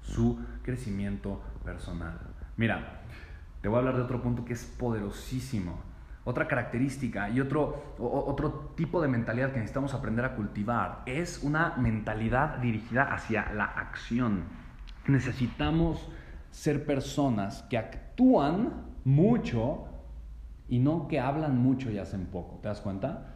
su 0.00 0.38
crecimiento 0.62 1.42
personal. 1.64 2.18
Mira, 2.56 3.02
te 3.60 3.68
voy 3.68 3.76
a 3.76 3.78
hablar 3.80 3.96
de 3.96 4.02
otro 4.02 4.22
punto 4.22 4.44
que 4.44 4.52
es 4.52 4.64
poderosísimo. 4.64 5.80
Otra 6.26 6.48
característica 6.48 7.28
y 7.28 7.40
otro, 7.40 7.96
otro 7.98 8.72
tipo 8.76 9.02
de 9.02 9.08
mentalidad 9.08 9.50
que 9.50 9.58
necesitamos 9.58 9.92
aprender 9.92 10.24
a 10.24 10.36
cultivar 10.36 11.02
es 11.04 11.42
una 11.42 11.74
mentalidad 11.76 12.58
dirigida 12.58 13.12
hacia 13.12 13.52
la 13.52 13.64
acción. 13.64 14.44
Necesitamos 15.06 16.08
ser 16.50 16.86
personas 16.86 17.62
que 17.68 17.76
actúan 17.76 18.84
mucho 19.04 19.88
y 20.68 20.78
no 20.78 21.08
que 21.08 21.20
hablan 21.20 21.58
mucho 21.58 21.90
y 21.90 21.98
hacen 21.98 22.26
poco. 22.26 22.58
¿Te 22.62 22.68
das 22.68 22.80
cuenta? 22.80 23.34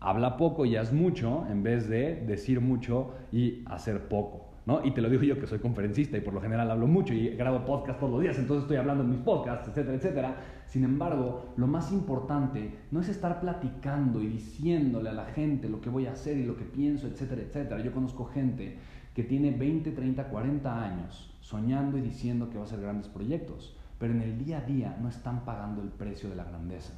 Habla 0.00 0.36
poco 0.36 0.64
y 0.64 0.76
haz 0.76 0.92
mucho 0.92 1.46
en 1.50 1.62
vez 1.62 1.88
de 1.88 2.16
decir 2.26 2.60
mucho 2.60 3.14
y 3.32 3.62
hacer 3.66 4.08
poco. 4.08 4.46
¿no? 4.66 4.84
Y 4.84 4.90
te 4.90 5.00
lo 5.00 5.08
digo 5.08 5.22
yo 5.22 5.38
que 5.38 5.46
soy 5.46 5.60
conferencista 5.60 6.16
y 6.16 6.20
por 6.20 6.34
lo 6.34 6.40
general 6.40 6.70
hablo 6.70 6.88
mucho 6.88 7.14
y 7.14 7.28
grabo 7.36 7.64
podcast 7.64 8.00
todos 8.00 8.12
los 8.14 8.20
días, 8.20 8.36
entonces 8.36 8.64
estoy 8.64 8.76
hablando 8.76 9.04
en 9.04 9.10
mis 9.10 9.20
podcasts, 9.20 9.68
etcétera, 9.68 9.96
etcétera. 9.96 10.36
Sin 10.66 10.82
embargo, 10.82 11.52
lo 11.56 11.68
más 11.68 11.92
importante 11.92 12.74
no 12.90 13.00
es 13.00 13.08
estar 13.08 13.40
platicando 13.40 14.20
y 14.20 14.26
diciéndole 14.26 15.10
a 15.10 15.12
la 15.12 15.26
gente 15.26 15.68
lo 15.68 15.80
que 15.80 15.88
voy 15.88 16.06
a 16.06 16.12
hacer 16.12 16.36
y 16.36 16.44
lo 16.44 16.56
que 16.56 16.64
pienso, 16.64 17.06
etcétera, 17.06 17.42
etcétera. 17.42 17.80
Yo 17.80 17.92
conozco 17.92 18.24
gente 18.24 18.76
que 19.14 19.22
tiene 19.22 19.52
20, 19.52 19.92
30, 19.92 20.24
40 20.24 20.84
años 20.84 21.32
soñando 21.40 21.96
y 21.96 22.00
diciendo 22.00 22.50
que 22.50 22.56
va 22.56 22.64
a 22.64 22.66
hacer 22.66 22.80
grandes 22.80 23.06
proyectos, 23.06 23.76
pero 23.98 24.12
en 24.12 24.22
el 24.22 24.38
día 24.38 24.58
a 24.58 24.62
día 24.62 24.96
no 25.00 25.08
están 25.08 25.44
pagando 25.44 25.82
el 25.82 25.88
precio 25.88 26.28
de 26.28 26.36
la 26.36 26.44
grandeza. 26.44 26.92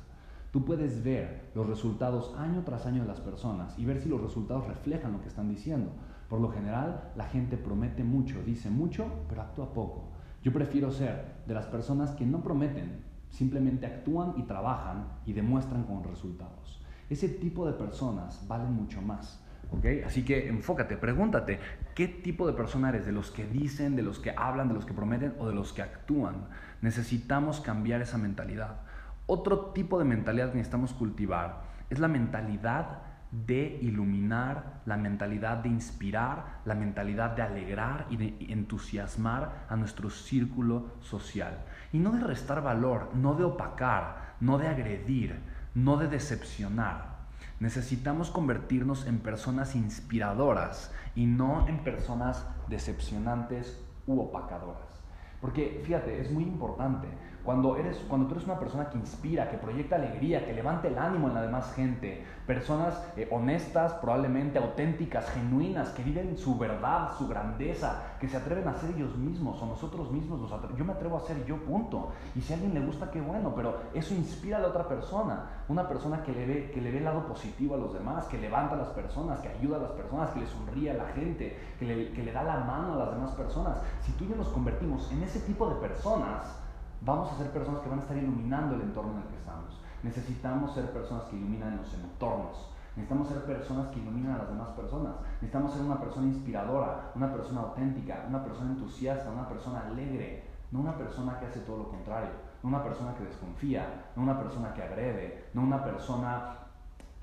Tú 0.50 0.64
puedes 0.64 1.04
ver 1.04 1.50
los 1.54 1.66
resultados 1.66 2.34
año 2.38 2.62
tras 2.64 2.86
año 2.86 3.02
de 3.02 3.08
las 3.08 3.20
personas 3.20 3.78
y 3.78 3.84
ver 3.84 4.00
si 4.00 4.08
los 4.08 4.20
resultados 4.20 4.66
reflejan 4.66 5.12
lo 5.12 5.20
que 5.20 5.28
están 5.28 5.48
diciendo. 5.48 5.90
Por 6.28 6.40
lo 6.40 6.50
general, 6.50 7.10
la 7.16 7.24
gente 7.24 7.56
promete 7.56 8.02
mucho, 8.02 8.42
dice 8.42 8.70
mucho, 8.70 9.06
pero 9.28 9.42
actúa 9.42 9.72
poco. 9.74 10.08
Yo 10.42 10.52
prefiero 10.52 10.90
ser 10.90 11.42
de 11.46 11.54
las 11.54 11.66
personas 11.66 12.12
que 12.12 12.24
no 12.24 12.42
prometen, 12.42 13.02
simplemente 13.28 13.86
actúan 13.86 14.34
y 14.36 14.42
trabajan 14.44 15.08
y 15.26 15.32
demuestran 15.34 15.84
con 15.84 16.02
resultados. 16.04 16.80
Ese 17.10 17.28
tipo 17.28 17.66
de 17.66 17.72
personas 17.72 18.46
valen 18.48 18.72
mucho 18.72 19.02
más. 19.02 19.42
¿okay? 19.70 20.02
Así 20.02 20.24
que 20.24 20.48
enfócate, 20.48 20.96
pregúntate, 20.96 21.58
¿qué 21.94 22.08
tipo 22.08 22.46
de 22.46 22.52
persona 22.52 22.90
eres? 22.90 23.06
¿De 23.06 23.12
los 23.12 23.30
que 23.30 23.46
dicen, 23.46 23.96
de 23.96 24.02
los 24.02 24.18
que 24.18 24.32
hablan, 24.36 24.68
de 24.68 24.74
los 24.74 24.86
que 24.86 24.94
prometen 24.94 25.34
o 25.38 25.46
de 25.46 25.54
los 25.54 25.72
que 25.72 25.82
actúan? 25.82 26.48
Necesitamos 26.80 27.60
cambiar 27.60 28.00
esa 28.02 28.18
mentalidad. 28.18 28.80
Otro 29.26 29.72
tipo 29.72 29.98
de 29.98 30.04
mentalidad 30.04 30.50
que 30.50 30.56
necesitamos 30.56 30.94
cultivar 30.94 31.62
es 31.90 31.98
la 31.98 32.08
mentalidad 32.08 33.02
de 33.30 33.78
iluminar, 33.82 34.80
la 34.86 34.96
mentalidad 34.96 35.58
de 35.58 35.68
inspirar, 35.68 36.60
la 36.64 36.74
mentalidad 36.74 37.30
de 37.30 37.42
alegrar 37.42 38.06
y 38.08 38.16
de 38.16 38.52
entusiasmar 38.52 39.66
a 39.68 39.76
nuestro 39.76 40.08
círculo 40.08 40.92
social. 41.00 41.58
Y 41.92 41.98
no 41.98 42.12
de 42.12 42.20
restar 42.20 42.62
valor, 42.62 43.10
no 43.14 43.34
de 43.34 43.44
opacar, 43.44 44.34
no 44.40 44.56
de 44.56 44.68
agredir, 44.68 45.40
no 45.74 45.98
de 45.98 46.08
decepcionar. 46.08 47.18
Necesitamos 47.60 48.30
convertirnos 48.30 49.06
en 49.06 49.18
personas 49.18 49.74
inspiradoras 49.74 50.92
y 51.14 51.26
no 51.26 51.68
en 51.68 51.82
personas 51.84 52.46
decepcionantes 52.68 53.84
u 54.06 54.20
opacadoras. 54.20 54.97
Porque 55.40 55.80
fíjate, 55.84 56.20
es 56.20 56.30
muy 56.30 56.44
importante. 56.44 57.08
Cuando, 57.44 57.76
eres, 57.76 57.96
cuando 58.08 58.26
tú 58.26 58.34
eres 58.34 58.44
una 58.44 58.58
persona 58.58 58.90
que 58.90 58.98
inspira, 58.98 59.50
que 59.50 59.56
proyecta 59.56 59.96
alegría, 59.96 60.44
que 60.44 60.52
levante 60.52 60.88
el 60.88 60.98
ánimo 60.98 61.28
en 61.28 61.34
la 61.34 61.42
demás 61.42 61.72
gente, 61.74 62.24
personas 62.46 63.02
eh, 63.16 63.28
honestas, 63.30 63.92
probablemente 63.94 64.58
auténticas, 64.58 65.30
genuinas, 65.30 65.90
que 65.90 66.02
viven 66.02 66.36
su 66.36 66.58
verdad, 66.58 67.10
su 67.16 67.26
grandeza, 67.28 68.02
que 68.20 68.28
se 68.28 68.36
atreven 68.36 68.68
a 68.68 68.74
ser 68.74 68.90
ellos 68.90 69.16
mismos 69.16 69.60
o 69.62 69.66
nosotros 69.66 70.10
mismos, 70.10 70.40
yo 70.76 70.84
me 70.84 70.92
atrevo 70.92 71.16
a 71.16 71.20
ser 71.20 71.44
yo, 71.44 71.56
punto. 71.64 72.10
Y 72.34 72.40
si 72.40 72.52
a 72.52 72.56
alguien 72.56 72.74
le 72.74 72.80
gusta, 72.80 73.10
qué 73.10 73.20
bueno, 73.20 73.52
pero 73.54 73.76
eso 73.94 74.14
inspira 74.14 74.58
a 74.58 74.60
la 74.60 74.68
otra 74.68 74.88
persona. 74.88 75.64
Una 75.68 75.88
persona 75.88 76.22
que 76.22 76.32
le 76.32 76.46
ve, 76.46 76.70
que 76.70 76.80
le 76.80 76.90
ve 76.90 76.98
el 76.98 77.04
lado 77.04 77.26
positivo 77.26 77.74
a 77.74 77.78
los 77.78 77.92
demás, 77.92 78.26
que 78.26 78.38
levanta 78.38 78.74
a 78.74 78.78
las 78.78 78.88
personas, 78.88 79.40
que 79.40 79.48
ayuda 79.48 79.76
a 79.76 79.80
las 79.80 79.92
personas, 79.92 80.30
que 80.30 80.40
le 80.40 80.46
sonríe 80.46 80.90
a 80.90 80.94
la 80.94 81.06
gente, 81.08 81.58
que 81.78 81.84
le, 81.84 82.12
que 82.12 82.22
le 82.22 82.32
da 82.32 82.42
la 82.42 82.58
mano 82.60 82.94
a 82.94 82.96
las 82.96 83.10
demás 83.12 83.32
personas. 83.32 83.78
Si 84.02 84.12
tú 84.12 84.24
y 84.24 84.28
yo 84.28 84.36
nos 84.36 84.48
convertimos 84.48 85.10
en 85.12 85.22
ese 85.22 85.40
tipo 85.40 85.68
de 85.68 85.76
personas, 85.76 86.67
vamos 87.00 87.32
a 87.32 87.36
ser 87.36 87.50
personas 87.50 87.80
que 87.80 87.88
van 87.88 87.98
a 87.98 88.02
estar 88.02 88.16
iluminando 88.16 88.74
el 88.74 88.82
entorno 88.82 89.12
en 89.12 89.22
el 89.22 89.28
que 89.28 89.36
estamos. 89.36 89.80
Necesitamos 90.02 90.74
ser 90.74 90.90
personas 90.92 91.24
que 91.24 91.36
iluminan 91.36 91.76
los 91.76 91.92
entornos. 91.94 92.70
Necesitamos 92.96 93.28
ser 93.28 93.44
personas 93.44 93.88
que 93.88 94.00
iluminan 94.00 94.32
a 94.32 94.38
las 94.38 94.48
demás 94.48 94.68
personas. 94.70 95.14
Necesitamos 95.34 95.72
ser 95.72 95.82
una 95.82 96.00
persona 96.00 96.26
inspiradora, 96.26 97.12
una 97.14 97.32
persona 97.32 97.60
auténtica, 97.60 98.24
una 98.28 98.42
persona 98.42 98.70
entusiasta, 98.70 99.30
una 99.30 99.48
persona 99.48 99.86
alegre, 99.86 100.44
no 100.70 100.80
una 100.80 100.96
persona 100.96 101.38
que 101.38 101.46
hace 101.46 101.60
todo 101.60 101.78
lo 101.78 101.88
contrario, 101.88 102.30
no 102.62 102.68
una 102.68 102.82
persona 102.82 103.14
que 103.14 103.24
desconfía, 103.24 104.10
no 104.16 104.22
una 104.22 104.38
persona 104.38 104.74
que 104.74 104.82
agrede, 104.82 105.48
no 105.54 105.62
una 105.62 105.82
persona 105.84 106.67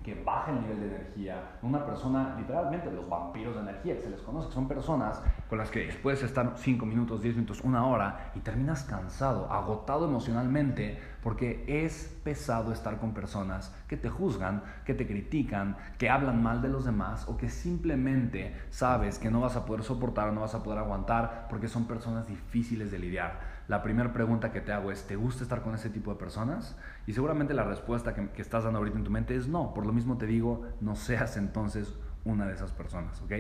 que 0.06 0.14
baja 0.14 0.52
el 0.52 0.62
nivel 0.62 0.82
de 0.82 0.86
energía, 0.96 1.58
una 1.64 1.84
persona, 1.84 2.36
literalmente 2.38 2.92
los 2.92 3.10
vampiros 3.10 3.56
de 3.56 3.62
energía 3.62 3.96
que 3.96 4.04
se 4.04 4.12
les 4.12 4.22
conoce, 4.22 4.52
son 4.52 4.68
personas 4.68 5.20
con 5.50 5.58
las 5.58 5.72
que 5.72 5.88
después 5.88 6.22
estar 6.22 6.54
5 6.56 6.86
minutos, 6.86 7.24
10 7.24 7.38
minutos, 7.38 7.62
una 7.62 7.88
hora 7.88 8.32
y 8.36 8.40
terminas 8.42 8.84
cansado, 8.84 9.52
agotado 9.52 10.06
emocionalmente, 10.08 11.00
porque 11.24 11.66
es 11.68 12.16
pesado 12.24 12.72
estar 12.72 13.00
con 13.00 13.16
personas 13.16 13.74
que 13.88 13.98
te 13.98 14.12
juzgan, 14.12 14.62
que 14.86 14.94
te 14.94 15.08
critican, 15.08 15.76
que 15.98 16.12
hablan 16.12 16.44
mal 16.44 16.62
de 16.62 16.70
los 16.70 16.86
demás 16.86 17.28
o 17.28 17.36
que 17.36 17.50
simplemente 17.50 18.56
sabes 18.70 19.18
que 19.18 19.32
no 19.32 19.42
vas 19.42 19.56
a 19.56 19.66
poder 19.66 19.84
soportar, 19.84 20.32
no 20.34 20.42
vas 20.42 20.54
a 20.54 20.62
poder 20.62 20.78
aguantar, 20.78 21.48
porque 21.50 21.68
son 21.68 21.86
personas 21.86 22.28
difíciles 22.28 22.92
de 22.92 23.00
lidiar 23.00 23.55
la 23.68 23.82
primera 23.82 24.14
pregunta 24.14 24.52
que 24.52 24.62
te 24.62 24.72
hago 24.72 24.92
es, 24.92 25.08
¿te 25.08 25.16
gusta 25.16 25.44
estar 25.44 25.62
con 25.62 25.74
ese 25.74 25.90
tipo 25.90 26.12
de 26.12 26.20
personas? 26.20 26.78
Y 27.08 27.14
seguramente 27.14 27.54
la 27.54 27.64
respuesta 27.64 28.14
que, 28.14 28.42
estás 28.42 28.64
dando 28.64 28.80
ahorita 28.80 28.98
en 28.98 29.04
tu 29.04 29.12
mente 29.12 29.36
es 29.36 29.48
no. 29.48 29.74
Por 29.74 29.86
lo 29.86 29.94
mismo 29.94 30.18
te 30.18 30.28
digo, 30.28 30.68
no 30.82 30.96
seas 30.96 31.38
entonces 31.38 31.96
una 32.26 32.46
de 32.46 32.54
esas 32.54 32.72
personas, 32.72 33.22
¿ok? 33.22 33.34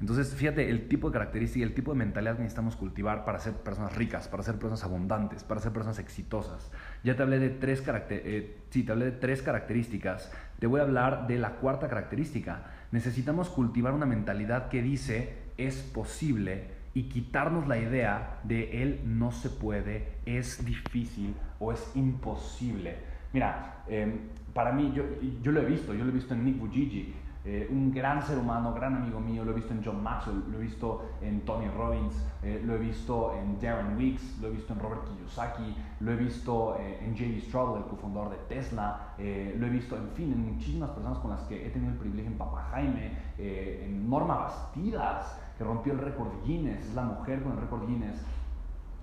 Entonces, 0.00 0.34
fíjate 0.34 0.68
el 0.68 0.88
tipo 0.88 1.10
de 1.10 1.12
característica 1.12 1.64
el 1.64 1.74
tipo 1.74 1.92
de 1.92 1.98
mentalidad 1.98 2.34
que 2.34 2.42
necesitamos 2.42 2.74
cultivar 2.74 3.24
para 3.24 3.38
ser 3.38 3.52
personas 3.52 3.94
ricas, 3.94 4.26
para 4.26 4.42
ser 4.42 4.56
personas 4.56 4.82
abundantes, 4.82 5.44
para 5.44 5.60
ser 5.60 5.72
personas 5.72 6.00
exitosas. 6.00 6.72
Ya 7.04 7.14
te 7.14 7.22
hablé 7.22 7.38
de 7.38 7.50
tres, 7.50 7.84
eh, 8.10 8.62
sí, 8.70 8.82
te 8.82 8.92
hablé 8.92 9.06
de 9.06 9.12
tres 9.12 9.42
características. 9.42 10.32
Te 10.58 10.66
voy 10.66 10.80
a 10.80 10.84
hablar 10.84 11.28
de 11.28 11.38
la 11.38 11.56
cuarta 11.56 11.88
característica. 11.88 12.64
Necesitamos 12.90 13.48
cultivar 13.48 13.92
una 13.92 14.06
mentalidad 14.06 14.68
que 14.68 14.82
dice, 14.82 15.34
es 15.56 15.76
posible 15.76 16.81
y 16.94 17.04
quitarnos 17.04 17.66
la 17.68 17.78
idea 17.78 18.40
de 18.44 18.82
él 18.82 19.00
no 19.04 19.32
se 19.32 19.48
puede, 19.48 20.14
es 20.26 20.64
difícil 20.64 21.34
o 21.58 21.72
es 21.72 21.90
imposible. 21.94 22.96
Mira, 23.32 23.84
em, 23.88 24.18
para 24.52 24.72
mí, 24.72 24.92
yo, 24.94 25.04
yo, 25.40 25.52
lo 25.52 25.62
he 25.62 25.64
visto, 25.64 25.94
yo 25.94 26.04
lo 26.04 26.10
he 26.10 26.14
visto 26.14 26.34
en 26.34 26.44
Nick 26.44 26.58
Vujicic, 26.58 27.14
eh, 27.44 27.66
un 27.68 27.92
gran 27.92 28.22
ser 28.22 28.38
humano, 28.38 28.72
gran 28.72 28.94
amigo 28.94 29.18
mío, 29.18 29.44
lo 29.44 29.50
he 29.50 29.54
visto 29.54 29.72
en 29.72 29.82
John 29.84 30.00
Maxwell, 30.00 30.44
lo 30.48 30.58
he 30.58 30.62
visto 30.62 31.10
en 31.20 31.40
Tony 31.40 31.66
Robbins, 31.66 32.14
eh, 32.40 32.62
lo 32.64 32.76
he 32.76 32.78
visto 32.78 33.34
en 33.34 33.60
Darren 33.60 33.96
Weeks, 33.96 34.38
lo 34.40 34.46
he 34.46 34.50
visto 34.52 34.72
en 34.72 34.78
Robert 34.78 35.02
Kiyosaki, 35.08 35.74
lo 35.98 36.12
he 36.12 36.16
visto 36.16 36.76
eh, 36.78 37.00
en 37.04 37.16
J.D. 37.16 37.40
Stroll, 37.40 37.78
el 37.78 37.84
cofundador 37.88 38.30
de 38.30 38.36
Tesla, 38.54 39.14
lo 39.18 39.66
he 39.66 39.70
visto, 39.70 39.96
en 39.96 40.08
fin, 40.10 40.32
en 40.32 40.54
muchísimas 40.54 40.90
personas 40.90 41.18
con 41.18 41.30
las 41.30 41.40
que 41.42 41.66
he 41.66 41.70
tenido 41.70 41.92
el 41.92 41.98
privilegio, 41.98 42.30
en 42.30 42.38
Papa 42.38 42.68
Jaime, 42.70 43.10
en 43.38 44.08
Norma 44.08 44.36
Bastidas, 44.36 45.36
rompió 45.62 45.92
el 45.92 45.98
récord 45.98 46.28
Guinness, 46.44 46.86
es 46.86 46.94
la 46.94 47.02
mujer 47.02 47.42
con 47.42 47.52
el 47.52 47.58
récord 47.58 47.86
Guinness 47.86 48.24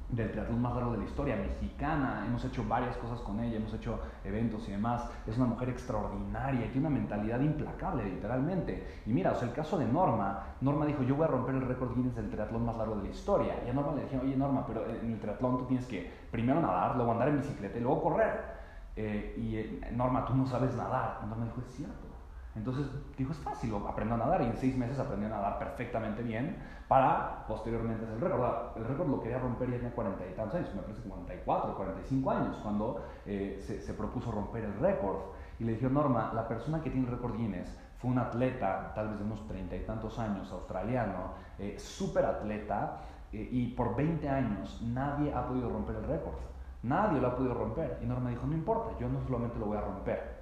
del 0.10 0.32
triatlón 0.32 0.62
más 0.62 0.74
largo 0.74 0.94
de 0.94 0.98
la 0.98 1.04
historia, 1.04 1.36
mexicana, 1.36 2.24
hemos 2.26 2.44
hecho 2.44 2.66
varias 2.68 2.98
cosas 2.98 3.20
con 3.20 3.40
ella, 3.40 3.58
hemos 3.58 3.74
hecho 3.74 4.00
eventos 4.24 4.68
y 4.68 4.72
demás, 4.72 5.08
es 5.28 5.38
una 5.38 5.46
mujer 5.46 5.70
extraordinaria 5.70 6.20
tiene 6.72 6.88
una 6.88 6.98
mentalidad 6.98 7.40
implacable, 7.40 8.06
literalmente. 8.06 9.02
Y 9.06 9.14
mira, 9.14 9.32
o 9.32 9.36
sea, 9.36 9.48
el 9.48 9.54
caso 9.54 9.78
de 9.78 9.86
Norma, 9.86 10.56
Norma 10.62 10.86
dijo, 10.86 11.04
yo 11.04 11.16
voy 11.16 11.26
a 11.26 11.28
romper 11.28 11.56
el 11.56 11.62
récord 11.62 11.96
Guinness 11.96 12.16
del 12.16 12.30
triatlón 12.30 12.66
más 12.66 12.78
largo 12.78 12.96
de 12.96 13.04
la 13.04 13.10
historia. 13.10 13.56
Y 13.66 13.70
a 13.70 13.74
Norma 13.74 13.96
le 13.96 14.04
dijeron, 14.04 14.26
oye 14.26 14.36
Norma, 14.36 14.66
pero 14.66 14.86
en 14.86 15.14
el 15.14 15.20
triatlón 15.20 15.58
tú 15.60 15.66
tienes 15.66 15.86
que 15.86 16.12
primero 16.32 16.62
nadar, 16.62 16.96
luego 16.96 17.12
andar 17.12 17.30
en 17.30 17.38
bicicleta 17.38 17.78
y 17.78 17.82
luego 17.82 18.02
correr. 18.02 18.60
Eh, 18.96 19.36
y 19.38 19.56
eh, 19.56 19.92
Norma, 19.94 20.26
tú 20.26 20.36
no 20.36 20.46
sabes 20.46 20.76
nadar. 20.76 21.20
Norma 21.28 21.46
dijo, 21.46 21.62
es 21.62 21.76
cierto. 21.76 22.09
Entonces 22.56 22.88
dijo, 23.18 23.32
es 23.32 23.38
fácil, 23.40 23.74
aprendo 23.88 24.16
a 24.16 24.18
nadar 24.18 24.42
y 24.42 24.46
en 24.46 24.58
seis 24.58 24.76
meses 24.76 24.98
aprendí 25.00 25.26
a 25.28 25.30
nadar 25.30 25.60
perfectamente 25.60 26.24
bien 26.24 26.58
para 26.88 27.46
posteriormente 27.48 28.04
hacer 28.04 28.16
el 28.16 28.22
récord. 28.22 28.78
El 28.78 28.86
récord 28.86 29.08
lo 29.08 29.22
quería 29.22 29.40
romper 29.40 29.70
ya 29.70 29.78
tenía 29.78 29.94
cuarenta 29.94 30.26
y 30.26 30.34
tantos 30.34 30.56
años, 30.56 30.76
me 30.76 30.82
parece 30.82 31.08
44, 31.08 31.76
45 31.76 32.32
años, 32.32 32.58
cuando 32.64 33.06
eh, 33.26 33.60
se, 33.62 33.94
propuso 33.94 34.32
romper 34.32 34.66
el 34.66 34.74
récord. 34.80 35.18
Y 35.60 35.64
le 35.64 35.74
dijo, 35.76 35.90
Norma, 35.90 36.32
la 36.34 36.48
persona 36.48 36.82
que 36.82 36.90
tiene 36.90 37.08
el 37.08 37.14
récord 37.14 37.36
Guinness 37.36 37.78
fue 37.98 38.10
un 38.10 38.18
atleta, 38.18 38.94
tal 38.96 39.10
vez 39.10 39.20
de 39.20 39.26
unos 39.26 39.46
treinta 39.48 39.76
y 39.76 39.82
tantos 39.82 40.18
años, 40.18 40.52
australiano, 40.52 41.34
eh, 41.60 41.78
súper 41.78 42.26
atleta, 42.26 42.98
eh, 43.32 43.48
y 43.52 43.68
por 43.68 43.96
20 43.96 44.28
años 44.28 44.82
nadie 44.82 45.34
ha 45.34 45.48
podido 45.48 45.70
romper 45.70 45.98
el 45.98 46.06
récord. 46.06 46.36
Nadie 46.82 47.20
lo 47.20 47.28
ha 47.28 47.36
podido 47.36 47.54
romper. 47.54 48.00
Y 48.02 48.06
Norma 48.06 48.30
dijo, 48.30 48.48
no 48.48 48.54
importa, 48.54 48.98
yo 49.00 49.08
no 49.10 49.22
solamente 49.22 49.60
lo 49.60 49.68
voy 49.68 49.78
a 49.78 49.82
romper, 49.82 50.39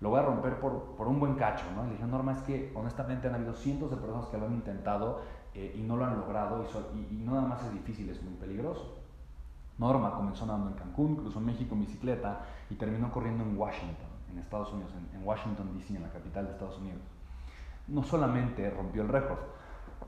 lo 0.00 0.10
voy 0.10 0.20
a 0.20 0.22
romper 0.22 0.60
por, 0.60 0.96
por 0.96 1.08
un 1.08 1.18
buen 1.18 1.34
cacho, 1.34 1.64
¿no? 1.74 1.84
le 1.84 1.92
dije, 1.92 2.04
Norma, 2.04 2.32
es 2.32 2.42
que 2.42 2.72
honestamente 2.74 3.28
han 3.28 3.34
habido 3.34 3.54
cientos 3.54 3.90
de 3.90 3.96
personas 3.96 4.26
que 4.26 4.38
lo 4.38 4.46
han 4.46 4.54
intentado 4.54 5.22
eh, 5.54 5.74
y 5.76 5.82
no 5.82 5.96
lo 5.96 6.04
han 6.04 6.18
logrado 6.18 6.64
y, 6.94 7.14
y, 7.14 7.22
no 7.24 7.34
nada 7.34 7.48
más 7.48 7.64
es 7.64 7.72
difícil, 7.72 8.08
es 8.08 8.22
muy 8.22 8.34
peligroso. 8.34 8.96
Norma 9.78 10.12
comenzó 10.12 10.46
nadando 10.46 10.70
en 10.70 10.76
Cancún, 10.76 11.16
cruzó 11.16 11.40
México 11.40 11.74
en 11.74 11.80
bicicleta 11.80 12.40
y 12.70 12.74
terminó 12.74 13.10
corriendo 13.12 13.44
en 13.44 13.56
Washington, 13.56 14.08
en 14.32 14.38
Estados 14.38 14.72
Unidos, 14.72 14.92
en, 14.94 15.20
en 15.20 15.26
Washington, 15.26 15.70
D.C., 15.74 15.96
en 15.96 16.02
la 16.02 16.10
capital 16.10 16.46
de 16.46 16.52
Estados 16.52 16.78
Unidos. 16.78 17.02
No 17.86 18.02
solamente 18.02 18.70
rompió 18.70 19.02
el 19.02 19.08
récord, 19.08 19.38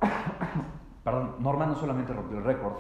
perdón, 1.04 1.37
Norma 1.40 1.66
no 1.66 1.75
solamente 1.76 2.12
rompió 2.12 2.38
el 2.38 2.44
récord, 2.44 2.75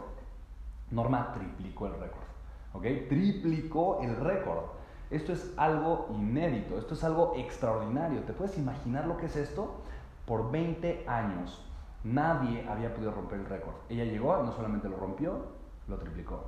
Norma 0.90 1.32
triplicó 1.32 1.86
el 1.86 1.94
récord. 1.94 2.24
¿Ok? 2.72 2.82
Triplicó 3.08 4.00
el 4.02 4.16
récord. 4.16 4.79
Esto 5.10 5.32
es 5.32 5.52
algo 5.56 6.08
inédito, 6.10 6.78
esto 6.78 6.94
es 6.94 7.02
algo 7.02 7.34
extraordinario. 7.36 8.20
¿Te 8.22 8.32
puedes 8.32 8.56
imaginar 8.56 9.06
lo 9.06 9.16
que 9.16 9.26
es 9.26 9.36
esto? 9.36 9.82
Por 10.24 10.50
20 10.52 11.04
años 11.08 11.64
nadie 12.04 12.66
había 12.68 12.94
podido 12.94 13.12
romper 13.12 13.40
el 13.40 13.46
récord. 13.46 13.74
Ella 13.88 14.04
llegó, 14.04 14.42
no 14.42 14.52
solamente 14.52 14.88
lo 14.88 14.96
rompió, 14.96 15.46
lo 15.88 15.98
triplicó. 15.98 16.44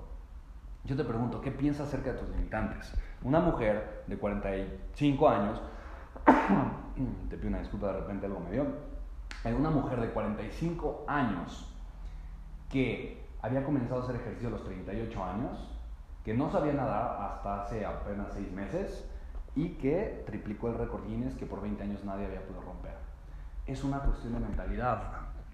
Yo 0.85 0.97
te 0.97 1.05
pregunto, 1.05 1.41
¿qué 1.41 1.51
piensas 1.51 1.89
acerca 1.89 2.13
de 2.13 2.19
tus 2.19 2.29
limitantes? 2.31 2.93
Una 3.23 3.41
mujer 3.41 4.05
de 4.07 4.17
45 4.17 5.29
años, 5.29 5.61
te 7.29 7.37
pido 7.37 7.49
una 7.49 7.61
disculpa, 7.61 7.89
de 7.89 8.01
repente 8.01 8.27
algo 8.27 8.41
me 8.41 8.51
dio, 8.51 8.67
una 9.57 9.71
mujer 9.71 10.01
de 10.01 10.11
45 10.11 11.05
años 11.07 11.69
que 12.69 13.25
había 13.43 13.65
comenzado 13.65 14.01
a 14.01 14.05
hacer 14.05 14.17
ejercicio 14.17 14.49
a 14.49 14.53
los 14.53 14.65
38 14.65 15.25
años, 15.25 15.69
que 16.25 16.35
no 16.35 16.51
sabía 16.51 16.73
nadar 16.73 17.19
hasta 17.21 17.63
hace 17.63 17.85
apenas 17.85 18.29
6 18.35 18.53
meses 18.53 19.09
y 19.55 19.71
que 19.71 20.23
triplicó 20.27 20.69
el 20.69 20.79
récord 20.79 21.07
Guinness 21.07 21.35
que 21.35 21.47
por 21.47 21.61
20 21.61 21.83
años 21.83 22.05
nadie 22.05 22.27
había 22.27 22.43
podido 22.43 22.63
romper. 22.63 22.95
Es 23.67 23.85
una 23.85 24.01
cuestión 24.01 24.35
de 24.35 24.41
mentalidad. 24.41 25.03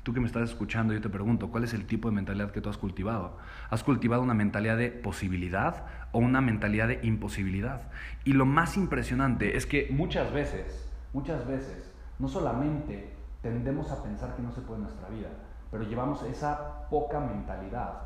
Tú 0.02 0.14
que 0.14 0.20
me 0.20 0.26
estás 0.26 0.48
escuchando, 0.48 0.94
yo 0.94 1.00
te 1.00 1.10
pregunto, 1.10 1.50
¿cuál 1.50 1.64
es 1.64 1.74
el 1.74 1.86
tipo 1.86 2.08
de 2.08 2.14
mentalidad 2.14 2.50
que 2.50 2.60
tú 2.60 2.70
has 2.70 2.78
cultivado? 2.78 3.36
¿Has 3.68 3.82
cultivado 3.82 4.22
una 4.22 4.34
mentalidad 4.34 4.76
de 4.76 4.90
posibilidad 4.90 5.84
o 6.12 6.18
una 6.18 6.40
mentalidad 6.40 6.88
de 6.88 7.00
imposibilidad? 7.02 7.82
Y 8.24 8.32
lo 8.32 8.46
más 8.46 8.76
impresionante 8.76 9.56
es 9.56 9.66
que 9.66 9.88
muchas 9.90 10.32
veces, 10.32 10.90
muchas 11.12 11.46
veces, 11.46 11.92
no 12.18 12.28
solamente 12.28 13.14
tendemos 13.42 13.90
a 13.90 14.02
pensar 14.02 14.34
que 14.36 14.42
no 14.42 14.52
se 14.52 14.62
puede 14.62 14.78
en 14.78 14.84
nuestra 14.84 15.08
vida, 15.08 15.28
pero 15.70 15.84
llevamos 15.84 16.22
esa 16.22 16.88
poca 16.88 17.20
mentalidad 17.20 18.02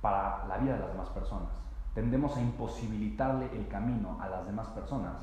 para 0.00 0.46
la 0.48 0.58
vida 0.58 0.74
de 0.74 0.80
las 0.80 0.92
demás 0.92 1.08
personas. 1.10 1.65
Tendemos 1.96 2.36
a 2.36 2.42
imposibilitarle 2.42 3.48
el 3.56 3.68
camino 3.68 4.18
a 4.20 4.28
las 4.28 4.44
demás 4.44 4.66
personas 4.68 5.16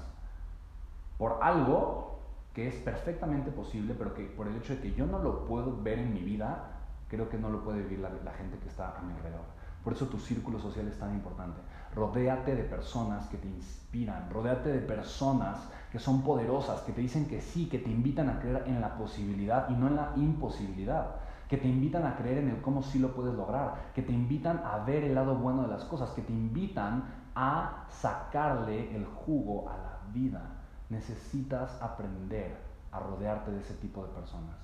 por 1.20 1.38
algo 1.44 2.18
que 2.52 2.68
es 2.68 2.74
perfectamente 2.78 3.52
posible, 3.52 3.94
pero 3.96 4.16
que 4.16 4.24
por 4.24 4.48
el 4.48 4.56
hecho 4.58 4.74
de 4.74 4.82
que 4.82 4.94
yo 4.96 5.06
no 5.06 5.20
lo 5.20 5.46
puedo 5.46 5.84
ver 5.84 6.00
en 6.00 6.12
mi 6.16 6.22
vida, 6.22 6.72
creo 7.10 7.30
que 7.30 7.38
no 7.38 7.50
lo 7.50 7.64
puede 7.64 7.84
vivir 7.84 8.00
la, 8.00 8.32
gente 8.32 8.58
que 8.58 8.70
está 8.70 8.98
a 8.98 9.02
mi 9.04 9.14
alrededor. 9.14 9.46
Por 9.84 9.94
eso 9.94 10.08
tu 10.08 10.18
círculo 10.18 10.58
social 10.58 10.88
es 10.88 10.98
tan 10.98 11.14
importante. 11.14 11.62
Rodéate 11.94 12.56
de 12.56 12.64
personas 12.64 13.28
que 13.28 13.38
te 13.38 13.48
inspiran, 13.48 14.32
rodéate 14.32 14.70
de 14.70 14.80
personas 14.80 15.60
que 15.92 16.00
son 16.00 16.24
poderosas, 16.24 16.82
que 16.82 16.92
te 16.92 17.02
dicen 17.02 17.28
que 17.28 17.40
sí, 17.40 17.70
que 17.70 17.78
te 17.78 17.92
invitan 17.92 18.32
a 18.32 18.40
creer 18.40 18.64
en 18.66 18.82
la 18.82 18.98
posibilidad 18.98 19.70
y 19.70 19.74
no 19.74 19.90
en 19.90 19.96
la 19.96 20.12
imposibilidad, 20.16 21.18
que 21.54 21.60
te 21.60 21.68
invitan 21.68 22.04
a 22.04 22.16
creer 22.16 22.40
en 22.40 22.50
el 22.50 22.62
cómo 22.64 22.82
sí 22.82 22.98
lo 22.98 23.14
puedes 23.14 23.36
lograr, 23.36 23.92
que 23.94 24.02
te 24.02 24.12
invitan 24.12 24.64
a 24.66 24.80
ver 24.80 25.04
el 25.04 25.14
lado 25.14 25.36
bueno 25.36 25.62
de 25.62 25.68
las 25.68 25.84
cosas, 25.86 26.10
que 26.10 26.24
te 26.24 26.34
invitan 26.34 27.04
a 27.36 27.86
sacarle 27.90 28.96
el 28.96 29.06
jugo 29.06 29.70
a 29.70 29.78
la 29.78 30.00
vida. 30.12 30.42
Necesitas 30.90 31.80
aprender 31.80 32.58
a 32.92 33.00
rodearte 33.02 33.52
de 33.52 33.62
ese 33.62 33.76
tipo 33.76 34.02
de 34.02 34.12
personas. 34.14 34.56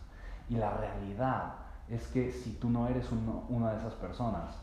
Y 0.49 0.55
la 0.55 0.71
realidad 0.71 1.53
es 1.89 2.07
que 2.07 2.31
si 2.31 2.53
tú 2.53 2.71
no 2.71 2.87
eres 2.87 3.07
una 3.11 3.73
de 3.73 3.77
esas 3.77 3.93
personas, 3.93 4.57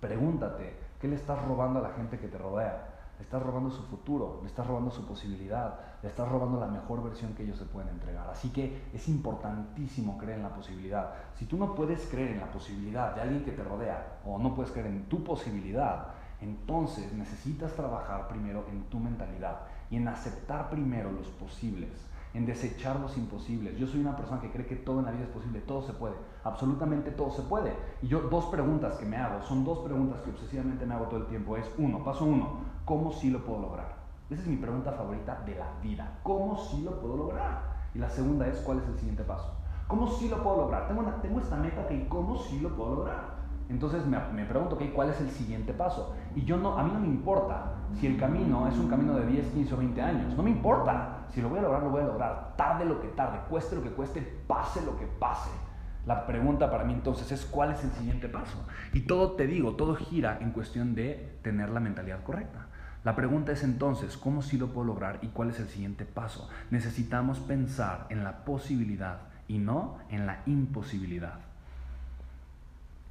pregúntate, 0.00 0.76
¿qué 1.00 1.08
le 1.08 1.16
estás 1.16 1.44
robando 1.44 1.80
a 1.80 1.82
la 1.82 1.94
gente 1.94 2.20
que 2.20 2.28
te 2.28 2.38
rodea? 2.38 2.91
Le 3.22 3.26
estás 3.26 3.40
robando 3.40 3.70
su 3.70 3.84
futuro, 3.84 4.40
le 4.42 4.48
estás 4.48 4.66
robando 4.66 4.90
su 4.90 5.06
posibilidad, 5.06 5.78
le 6.02 6.08
estás 6.08 6.28
robando 6.28 6.58
la 6.58 6.66
mejor 6.66 7.04
versión 7.04 7.34
que 7.34 7.44
ellos 7.44 7.56
se 7.56 7.66
pueden 7.66 7.90
entregar. 7.90 8.28
Así 8.28 8.50
que 8.50 8.90
es 8.92 9.08
importantísimo 9.08 10.18
creer 10.18 10.38
en 10.38 10.42
la 10.42 10.52
posibilidad. 10.52 11.14
Si 11.36 11.44
tú 11.44 11.56
no 11.56 11.72
puedes 11.72 12.04
creer 12.08 12.32
en 12.32 12.40
la 12.40 12.50
posibilidad 12.50 13.14
de 13.14 13.20
alguien 13.20 13.44
que 13.44 13.52
te 13.52 13.62
rodea 13.62 14.18
o 14.26 14.40
no 14.40 14.56
puedes 14.56 14.72
creer 14.72 14.88
en 14.88 15.04
tu 15.04 15.22
posibilidad, 15.22 16.08
entonces 16.40 17.12
necesitas 17.12 17.72
trabajar 17.74 18.26
primero 18.26 18.66
en 18.68 18.82
tu 18.90 18.98
mentalidad 18.98 19.68
y 19.88 19.98
en 19.98 20.08
aceptar 20.08 20.68
primero 20.68 21.12
los 21.12 21.28
posibles 21.28 21.92
en 22.34 22.46
desechar 22.46 22.98
los 23.00 23.16
imposibles. 23.16 23.78
Yo 23.78 23.86
soy 23.86 24.00
una 24.00 24.16
persona 24.16 24.40
que 24.40 24.50
cree 24.50 24.66
que 24.66 24.76
todo 24.76 25.00
en 25.00 25.06
la 25.06 25.10
vida 25.10 25.24
es 25.24 25.30
posible, 25.30 25.60
todo 25.60 25.82
se 25.82 25.92
puede, 25.92 26.14
absolutamente 26.44 27.10
todo 27.10 27.30
se 27.30 27.42
puede. 27.42 27.74
Y 28.00 28.08
yo 28.08 28.20
dos 28.22 28.46
preguntas 28.46 28.96
que 28.96 29.06
me 29.06 29.16
hago, 29.16 29.42
son 29.42 29.64
dos 29.64 29.80
preguntas 29.80 30.20
que 30.22 30.30
obsesivamente 30.30 30.86
me 30.86 30.94
hago 30.94 31.06
todo 31.06 31.20
el 31.20 31.26
tiempo. 31.26 31.56
Es 31.56 31.70
uno, 31.78 32.02
paso 32.02 32.24
uno, 32.24 32.60
¿cómo 32.84 33.12
sí 33.12 33.30
lo 33.30 33.44
puedo 33.44 33.60
lograr? 33.60 33.96
Esa 34.30 34.42
es 34.42 34.48
mi 34.48 34.56
pregunta 34.56 34.92
favorita 34.92 35.42
de 35.44 35.56
la 35.56 35.66
vida, 35.82 36.18
¿cómo 36.22 36.56
sí 36.56 36.82
lo 36.82 37.00
puedo 37.00 37.16
lograr? 37.16 37.72
Y 37.94 37.98
la 37.98 38.08
segunda 38.08 38.46
es, 38.46 38.58
¿cuál 38.60 38.78
es 38.78 38.88
el 38.88 38.96
siguiente 38.96 39.24
paso? 39.24 39.52
¿Cómo 39.86 40.08
sí 40.08 40.28
lo 40.28 40.42
puedo 40.42 40.56
lograr? 40.56 40.88
Tengo, 40.88 41.38
esta 41.38 41.56
meta 41.56 41.86
que, 41.86 42.08
¿cómo 42.08 42.38
sí 42.38 42.60
lo 42.60 42.74
puedo 42.74 42.94
lograr? 42.94 43.42
Entonces 43.68 44.06
me, 44.06 44.18
me 44.32 44.46
pregunto, 44.46 44.76
okay, 44.76 44.88
¿cuál 44.88 45.10
es 45.10 45.20
el 45.20 45.30
siguiente 45.30 45.74
paso? 45.74 46.14
Y 46.34 46.44
yo 46.44 46.56
no, 46.56 46.78
a 46.78 46.82
mí 46.82 46.92
no 46.94 47.00
me 47.00 47.08
importa 47.08 47.74
si 48.00 48.06
el 48.06 48.18
camino 48.18 48.66
es 48.68 48.78
un 48.78 48.88
camino 48.88 49.14
de 49.14 49.26
10, 49.26 49.48
15 49.48 49.74
o 49.74 49.76
20 49.76 50.02
años. 50.02 50.34
No 50.34 50.42
me 50.42 50.50
importa. 50.50 51.21
Si 51.34 51.40
lo 51.40 51.48
voy 51.48 51.58
a 51.58 51.62
lograr, 51.62 51.82
lo 51.82 51.90
voy 51.90 52.02
a 52.02 52.06
lograr. 52.06 52.54
Tarde 52.56 52.84
lo 52.84 53.00
que 53.00 53.08
tarde, 53.08 53.38
cueste 53.48 53.76
lo 53.76 53.82
que 53.82 53.90
cueste, 53.90 54.20
pase 54.46 54.82
lo 54.82 54.98
que 54.98 55.06
pase. 55.06 55.50
La 56.06 56.26
pregunta 56.26 56.70
para 56.70 56.84
mí 56.84 56.92
entonces 56.92 57.30
es 57.32 57.44
cuál 57.44 57.72
es 57.72 57.82
el 57.84 57.90
siguiente 57.92 58.28
paso. 58.28 58.66
Y 58.92 59.02
todo 59.02 59.32
te 59.32 59.46
digo, 59.46 59.76
todo 59.76 59.94
gira 59.94 60.38
en 60.40 60.50
cuestión 60.50 60.94
de 60.94 61.38
tener 61.42 61.70
la 61.70 61.80
mentalidad 61.80 62.22
correcta. 62.22 62.66
La 63.04 63.16
pregunta 63.16 63.52
es 63.52 63.64
entonces, 63.64 64.16
¿cómo 64.16 64.42
sí 64.42 64.58
lo 64.58 64.68
puedo 64.68 64.86
lograr 64.86 65.18
y 65.22 65.28
cuál 65.28 65.50
es 65.50 65.58
el 65.58 65.68
siguiente 65.68 66.04
paso? 66.04 66.48
Necesitamos 66.70 67.38
pensar 67.40 68.06
en 68.10 68.24
la 68.24 68.44
posibilidad 68.44 69.22
y 69.48 69.58
no 69.58 69.98
en 70.10 70.26
la 70.26 70.42
imposibilidad. 70.46 71.51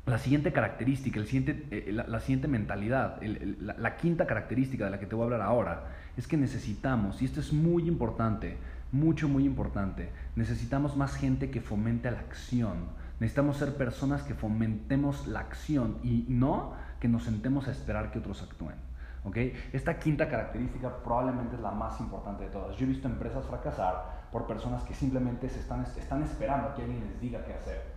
La 0.08 0.18
siguiente 0.18 0.52
característica, 0.52 1.20
eh, 1.20 1.92
la, 1.92 2.20
siguiente 2.20 2.48
mentalidad, 2.48 3.22
la, 3.22 3.96
quinta 3.98 4.26
característica 4.26 4.86
de 4.86 4.92
la 4.92 5.00
que 5.00 5.06
te 5.06 5.14
voy 5.14 5.24
a 5.24 5.26
hablar 5.26 5.42
ahora, 5.42 5.84
es 6.18 6.28
que 6.28 6.38
necesitamos, 6.38 7.22
y 7.22 7.26
esto 7.26 7.40
es 7.40 7.54
muy 7.54 7.88
importante, 7.88 8.58
mucho, 8.92 9.30
muy 9.30 9.46
importante, 9.46 10.10
necesitamos 10.36 10.98
más 10.98 11.16
gente 11.16 11.52
que 11.52 11.62
fomente 11.62 12.10
la 12.10 12.20
acción. 12.20 13.00
Necesitamos 13.20 13.58
ser 13.58 13.76
personas 13.76 14.24
que 14.24 14.34
fomentemos 14.34 15.28
la 15.28 15.42
acción 15.42 16.00
y 16.04 16.26
no 16.28 16.74
que 17.00 17.08
nos 17.08 17.24
sentemos 17.24 17.68
a 17.68 17.72
esperar 17.72 18.10
que 18.12 18.18
otros 18.18 18.42
actúen. 18.42 18.76
¿okay? 19.24 19.54
Esta 19.72 20.00
quinta 20.00 20.28
característica 20.28 20.92
probablemente 21.04 21.56
es 21.56 21.62
la 21.62 21.72
más 21.72 22.00
importante 22.00 22.46
de 22.46 22.50
todas. 22.50 22.76
Yo 22.78 22.86
he 22.86 22.90
visto 22.90 23.08
empresas 23.08 23.46
fracasar 23.46 24.22
por 24.32 24.48
personas 24.48 24.82
que 24.84 24.96
simplemente 24.96 25.48
se 25.48 25.60
están, 25.60 25.84
están 25.84 26.24
esperando 26.24 26.74
que 26.74 26.82
alguien 26.82 27.06
les 27.06 27.22
diga 27.22 27.46
qué 27.46 27.54
hacer. 27.54 27.91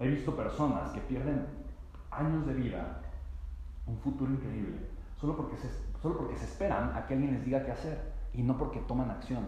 He 0.00 0.06
visto 0.06 0.36
personas 0.36 0.90
que 0.90 1.00
pierden 1.00 1.46
años 2.10 2.46
de 2.46 2.54
vida, 2.54 3.00
un 3.86 3.98
futuro 3.98 4.30
increíble, 4.30 4.88
solo 5.16 5.36
porque, 5.36 5.56
se, 5.56 5.68
solo 6.00 6.18
porque 6.18 6.36
se 6.36 6.44
esperan 6.44 6.96
a 6.96 7.06
que 7.06 7.14
alguien 7.14 7.34
les 7.34 7.44
diga 7.44 7.64
qué 7.64 7.72
hacer 7.72 8.12
y 8.32 8.42
no 8.42 8.56
porque 8.56 8.78
toman 8.80 9.10
acción. 9.10 9.46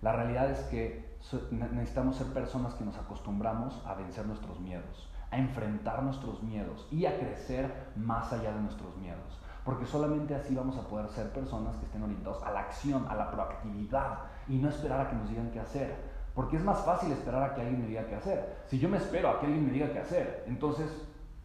La 0.00 0.12
realidad 0.12 0.50
es 0.50 0.60
que 0.64 1.12
necesitamos 1.50 2.16
ser 2.16 2.28
personas 2.28 2.74
que 2.74 2.84
nos 2.84 2.96
acostumbramos 2.96 3.80
a 3.86 3.94
vencer 3.94 4.26
nuestros 4.26 4.58
miedos, 4.60 5.08
a 5.30 5.38
enfrentar 5.38 6.02
nuestros 6.02 6.42
miedos 6.42 6.88
y 6.90 7.06
a 7.06 7.18
crecer 7.18 7.70
más 7.96 8.32
allá 8.32 8.52
de 8.52 8.60
nuestros 8.60 8.96
miedos. 8.96 9.40
Porque 9.64 9.86
solamente 9.86 10.34
así 10.34 10.54
vamos 10.54 10.76
a 10.76 10.88
poder 10.88 11.08
ser 11.10 11.32
personas 11.32 11.76
que 11.76 11.84
estén 11.84 12.02
orientados 12.02 12.42
a 12.42 12.50
la 12.50 12.60
acción, 12.60 13.06
a 13.08 13.14
la 13.14 13.30
proactividad 13.30 14.18
y 14.48 14.56
no 14.56 14.68
esperar 14.68 15.02
a 15.02 15.10
que 15.10 15.16
nos 15.16 15.28
digan 15.28 15.50
qué 15.52 15.60
hacer. 15.60 16.11
Porque 16.34 16.56
es 16.56 16.64
más 16.64 16.80
fácil 16.84 17.12
esperar 17.12 17.42
a 17.42 17.54
que 17.54 17.60
alguien 17.60 17.82
me 17.82 17.88
diga 17.88 18.06
qué 18.06 18.14
hacer. 18.14 18.64
Si 18.66 18.78
yo 18.78 18.88
me 18.88 18.96
espero 18.96 19.28
a 19.28 19.40
que 19.40 19.46
alguien 19.46 19.66
me 19.66 19.72
diga 19.72 19.92
qué 19.92 19.98
hacer, 19.98 20.44
entonces 20.46 20.88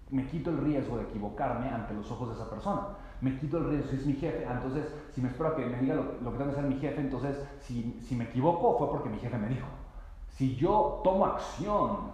me 0.10 0.26
quito 0.28 0.50
el 0.50 0.60
riesgo 0.60 0.98
de 0.98 1.04
equivocarme 1.04 1.68
ante 1.68 1.94
los 1.94 2.10
ojos 2.12 2.30
de 2.30 2.36
esa 2.36 2.50
persona. 2.50 2.88
Me 3.20 3.38
quito 3.38 3.58
el 3.58 3.70
riesgo, 3.70 3.90
si 3.90 3.96
es 3.98 4.06
mi 4.06 4.14
jefe, 4.14 4.46
ah, 4.48 4.54
entonces 4.54 4.86
si 5.14 5.22
me 5.22 5.28
espero 5.28 5.50
a 5.50 5.56
que 5.56 5.66
me 5.66 5.80
diga 5.80 5.96
lo, 5.96 6.32
que 6.32 6.38
tengo 6.38 6.46
que 6.46 6.58
hacer 6.58 6.64
mi 6.64 6.80
jefe, 6.80 7.02
entonces 7.02 7.44
si, 7.60 8.00
si 8.02 8.16
me 8.16 8.26
equivoco 8.26 8.78
fue 8.78 8.90
porque 8.90 9.10
mi 9.10 9.20
jefe 9.20 9.38
me 9.38 9.50
dijo. 9.50 9.68
Si 10.30 10.56
yo 10.56 11.02
tomo 11.04 11.26
acción 11.26 12.12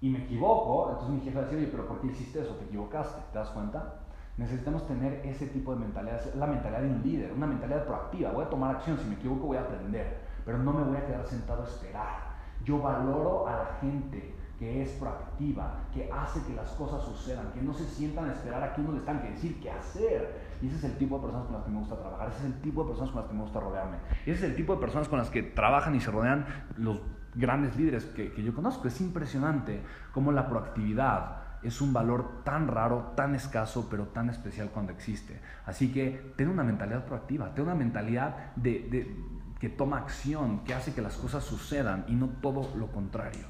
y 0.00 0.10
me 0.10 0.18
equivoco, 0.18 0.90
entonces 0.90 1.14
mi 1.14 1.20
jefe 1.22 1.36
va 1.36 1.40
a 1.40 1.44
decir, 1.44 1.58
oye, 1.58 1.68
pero 1.68 1.88
¿por 1.88 2.00
qué 2.00 2.08
hiciste 2.08 2.42
eso? 2.42 2.54
¿Te 2.54 2.66
equivocaste? 2.66 3.20
¿Te 3.32 3.38
das 3.38 3.48
cuenta? 3.48 3.94
Necesitamos 4.36 4.86
tener 4.86 5.26
ese 5.26 5.48
tipo 5.48 5.74
de 5.74 5.80
mentalidad, 5.80 6.20
la 6.34 6.46
mentalidad 6.46 6.82
de 6.82 6.90
un 6.90 7.02
líder, 7.02 7.32
una 7.32 7.46
mentalidad 7.46 7.84
proactiva. 7.84 8.30
Voy 8.30 8.44
a 8.44 8.50
tomar 8.50 8.76
acción, 8.76 8.96
si 8.98 9.06
me 9.06 9.16
equivoco 9.16 9.48
voy 9.48 9.56
a 9.56 9.62
aprender 9.62 10.27
pero 10.48 10.60
no 10.60 10.72
me 10.72 10.82
voy 10.82 10.96
a 10.96 11.04
quedar 11.04 11.26
sentado 11.26 11.62
a 11.62 11.66
esperar. 11.66 12.20
Yo 12.64 12.80
valoro 12.80 13.46
a 13.46 13.52
la 13.52 13.66
gente 13.82 14.34
que 14.58 14.82
es 14.82 14.92
proactiva, 14.92 15.80
que 15.92 16.10
hace 16.10 16.40
que 16.46 16.54
las 16.54 16.70
cosas 16.70 17.02
sucedan, 17.02 17.52
que 17.52 17.60
no 17.60 17.74
se 17.74 17.84
sientan 17.84 18.30
a 18.30 18.32
esperar 18.32 18.62
a 18.62 18.74
que 18.74 18.80
uno 18.80 18.92
les 18.92 19.04
tenga 19.04 19.20
que 19.20 19.32
decir 19.32 19.60
qué 19.60 19.70
hacer. 19.70 20.56
Y 20.62 20.68
ese 20.68 20.76
es 20.76 20.84
el 20.84 20.96
tipo 20.96 21.16
de 21.16 21.24
personas 21.24 21.44
con 21.48 21.54
las 21.56 21.64
que 21.64 21.70
me 21.70 21.78
gusta 21.80 21.98
trabajar, 21.98 22.30
ese 22.30 22.38
es 22.38 22.44
el 22.46 22.60
tipo 22.62 22.82
de 22.82 22.88
personas 22.88 23.10
con 23.10 23.20
las 23.20 23.28
que 23.28 23.36
me 23.36 23.42
gusta 23.42 23.60
rodearme. 23.60 23.98
Ese 24.22 24.32
es 24.32 24.42
el 24.42 24.56
tipo 24.56 24.74
de 24.74 24.80
personas 24.80 25.06
con 25.06 25.18
las 25.18 25.28
que 25.28 25.42
trabajan 25.42 25.94
y 25.94 26.00
se 26.00 26.10
rodean 26.10 26.46
los 26.78 27.02
grandes 27.34 27.76
líderes 27.76 28.06
que, 28.06 28.32
que 28.32 28.42
yo 28.42 28.54
conozco. 28.54 28.88
Es 28.88 29.02
impresionante 29.02 29.82
cómo 30.12 30.32
la 30.32 30.48
proactividad 30.48 31.42
es 31.62 31.82
un 31.82 31.92
valor 31.92 32.42
tan 32.42 32.68
raro, 32.68 33.12
tan 33.16 33.34
escaso, 33.34 33.88
pero 33.90 34.06
tan 34.06 34.30
especial 34.30 34.70
cuando 34.70 34.92
existe. 34.92 35.42
Así 35.66 35.92
que 35.92 36.32
ten 36.36 36.48
una 36.48 36.64
mentalidad 36.64 37.04
proactiva, 37.04 37.52
ten 37.52 37.66
una 37.66 37.74
mentalidad 37.74 38.54
de, 38.56 38.88
de 38.90 39.14
que 39.60 39.68
toma 39.68 39.98
acción, 39.98 40.60
que 40.64 40.74
hace 40.74 40.94
que 40.94 41.02
las 41.02 41.16
cosas 41.16 41.44
sucedan 41.44 42.04
y 42.08 42.14
no 42.14 42.28
todo 42.40 42.70
lo 42.76 42.88
contrario. 42.88 43.46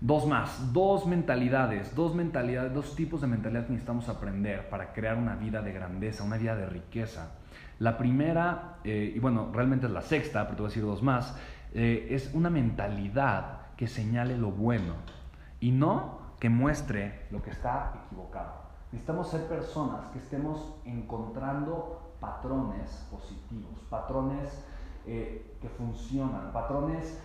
Dos 0.00 0.26
más, 0.26 0.72
dos 0.72 1.06
mentalidades, 1.06 1.94
dos 1.94 2.14
mentalidades, 2.14 2.74
dos 2.74 2.94
tipos 2.94 3.20
de 3.20 3.26
mentalidad 3.26 3.66
que 3.66 3.72
necesitamos 3.72 4.08
aprender 4.08 4.68
para 4.68 4.92
crear 4.92 5.16
una 5.16 5.34
vida 5.34 5.62
de 5.62 5.72
grandeza, 5.72 6.24
una 6.24 6.36
vida 6.36 6.56
de 6.56 6.66
riqueza. 6.66 7.32
La 7.78 7.96
primera, 7.96 8.76
eh, 8.84 9.12
y 9.14 9.18
bueno, 9.18 9.50
realmente 9.52 9.86
es 9.86 9.92
la 9.92 10.02
sexta, 10.02 10.44
pero 10.44 10.56
te 10.56 10.62
voy 10.62 10.66
a 10.66 10.70
decir 10.70 10.84
dos 10.84 11.02
más, 11.02 11.36
eh, 11.72 12.08
es 12.10 12.30
una 12.34 12.50
mentalidad 12.50 13.72
que 13.76 13.86
señale 13.86 14.36
lo 14.36 14.50
bueno 14.50 14.94
y 15.60 15.72
no 15.72 16.34
que 16.38 16.50
muestre 16.50 17.26
lo 17.30 17.42
que 17.42 17.50
está 17.50 18.04
equivocado. 18.06 18.64
Necesitamos 18.92 19.30
ser 19.30 19.46
personas 19.46 20.06
que 20.12 20.18
estemos 20.18 20.76
encontrando 20.84 22.03
patrones 22.24 23.06
positivos, 23.10 23.80
patrones 23.90 24.64
eh, 25.06 25.56
que 25.60 25.68
funcionan, 25.68 26.52
patrones 26.52 27.20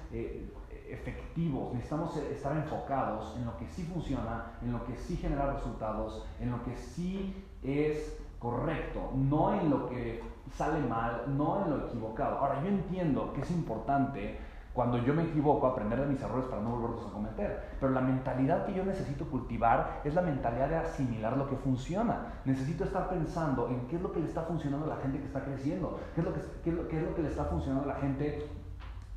efectivos. 0.90 1.74
Necesitamos 1.74 2.18
estar 2.18 2.56
enfocados 2.58 3.36
en 3.38 3.46
lo 3.46 3.58
que 3.58 3.68
sí 3.68 3.84
funciona, 3.84 4.54
en 4.62 4.72
lo 4.72 4.84
que 4.86 4.98
sí 4.98 5.16
genera 5.18 5.54
resultados, 5.54 6.26
en 6.40 6.52
lo 6.52 6.64
que 6.64 6.76
sí 6.76 7.36
es 7.64 8.20
correcto, 8.40 9.12
no 9.16 9.54
en 9.54 9.70
lo 9.70 9.90
que 9.90 10.24
sale 10.56 10.80
mal, 10.88 11.24
no 11.38 11.64
en 11.64 11.70
lo 11.70 11.88
equivocado. 11.88 12.38
Ahora, 12.40 12.62
yo 12.64 12.70
entiendo 12.70 13.34
que 13.34 13.42
es 13.42 13.52
importante 13.52 14.40
cuando 14.74 14.98
yo 15.00 15.14
me 15.14 15.24
equivoco 15.24 15.68
aprender 15.68 16.00
de 16.00 16.06
mis 16.06 16.22
errores 16.22 16.46
para 16.46 16.62
no 16.62 16.72
volverlos 16.72 17.06
a 17.08 17.12
cometer, 17.12 17.70
pero 17.80 17.92
la 17.92 18.02
mentalidad 18.02 18.66
que 18.66 18.74
yo 18.74 18.86
necesito 18.86 19.26
cultivar 19.26 20.02
es 20.04 20.14
la 20.14 20.22
mentalidad 20.22 20.70
de 20.70 20.76
asimilar 20.76 21.36
lo 21.36 21.50
que 21.50 21.56
funciona. 21.56 22.42
Necesito 22.46 22.84
estar 22.84 23.10
pensando 23.10 23.68
en 23.70 23.88
qué 23.88 23.96
es 23.96 24.02
lo 24.02 24.12
que 24.12 24.20
le 24.20 24.28
está 24.28 24.44
funcionando 24.44 24.86
a 24.86 24.96
la 24.96 25.02
gente 25.02 25.20
que 25.20 25.26
está 25.26 25.44
creciendo, 25.44 26.00
qué 26.14 26.22
es 26.22 26.28
lo 26.28 26.34
que, 26.34 26.42
qué 26.64 26.70
es 26.70 27.04
lo 27.04 27.16
que 27.16 27.22
le 27.22 27.30
está 27.30 27.46
funcionando 27.46 27.90
a 27.90 27.94
la 27.94 28.00
gente 28.00 28.48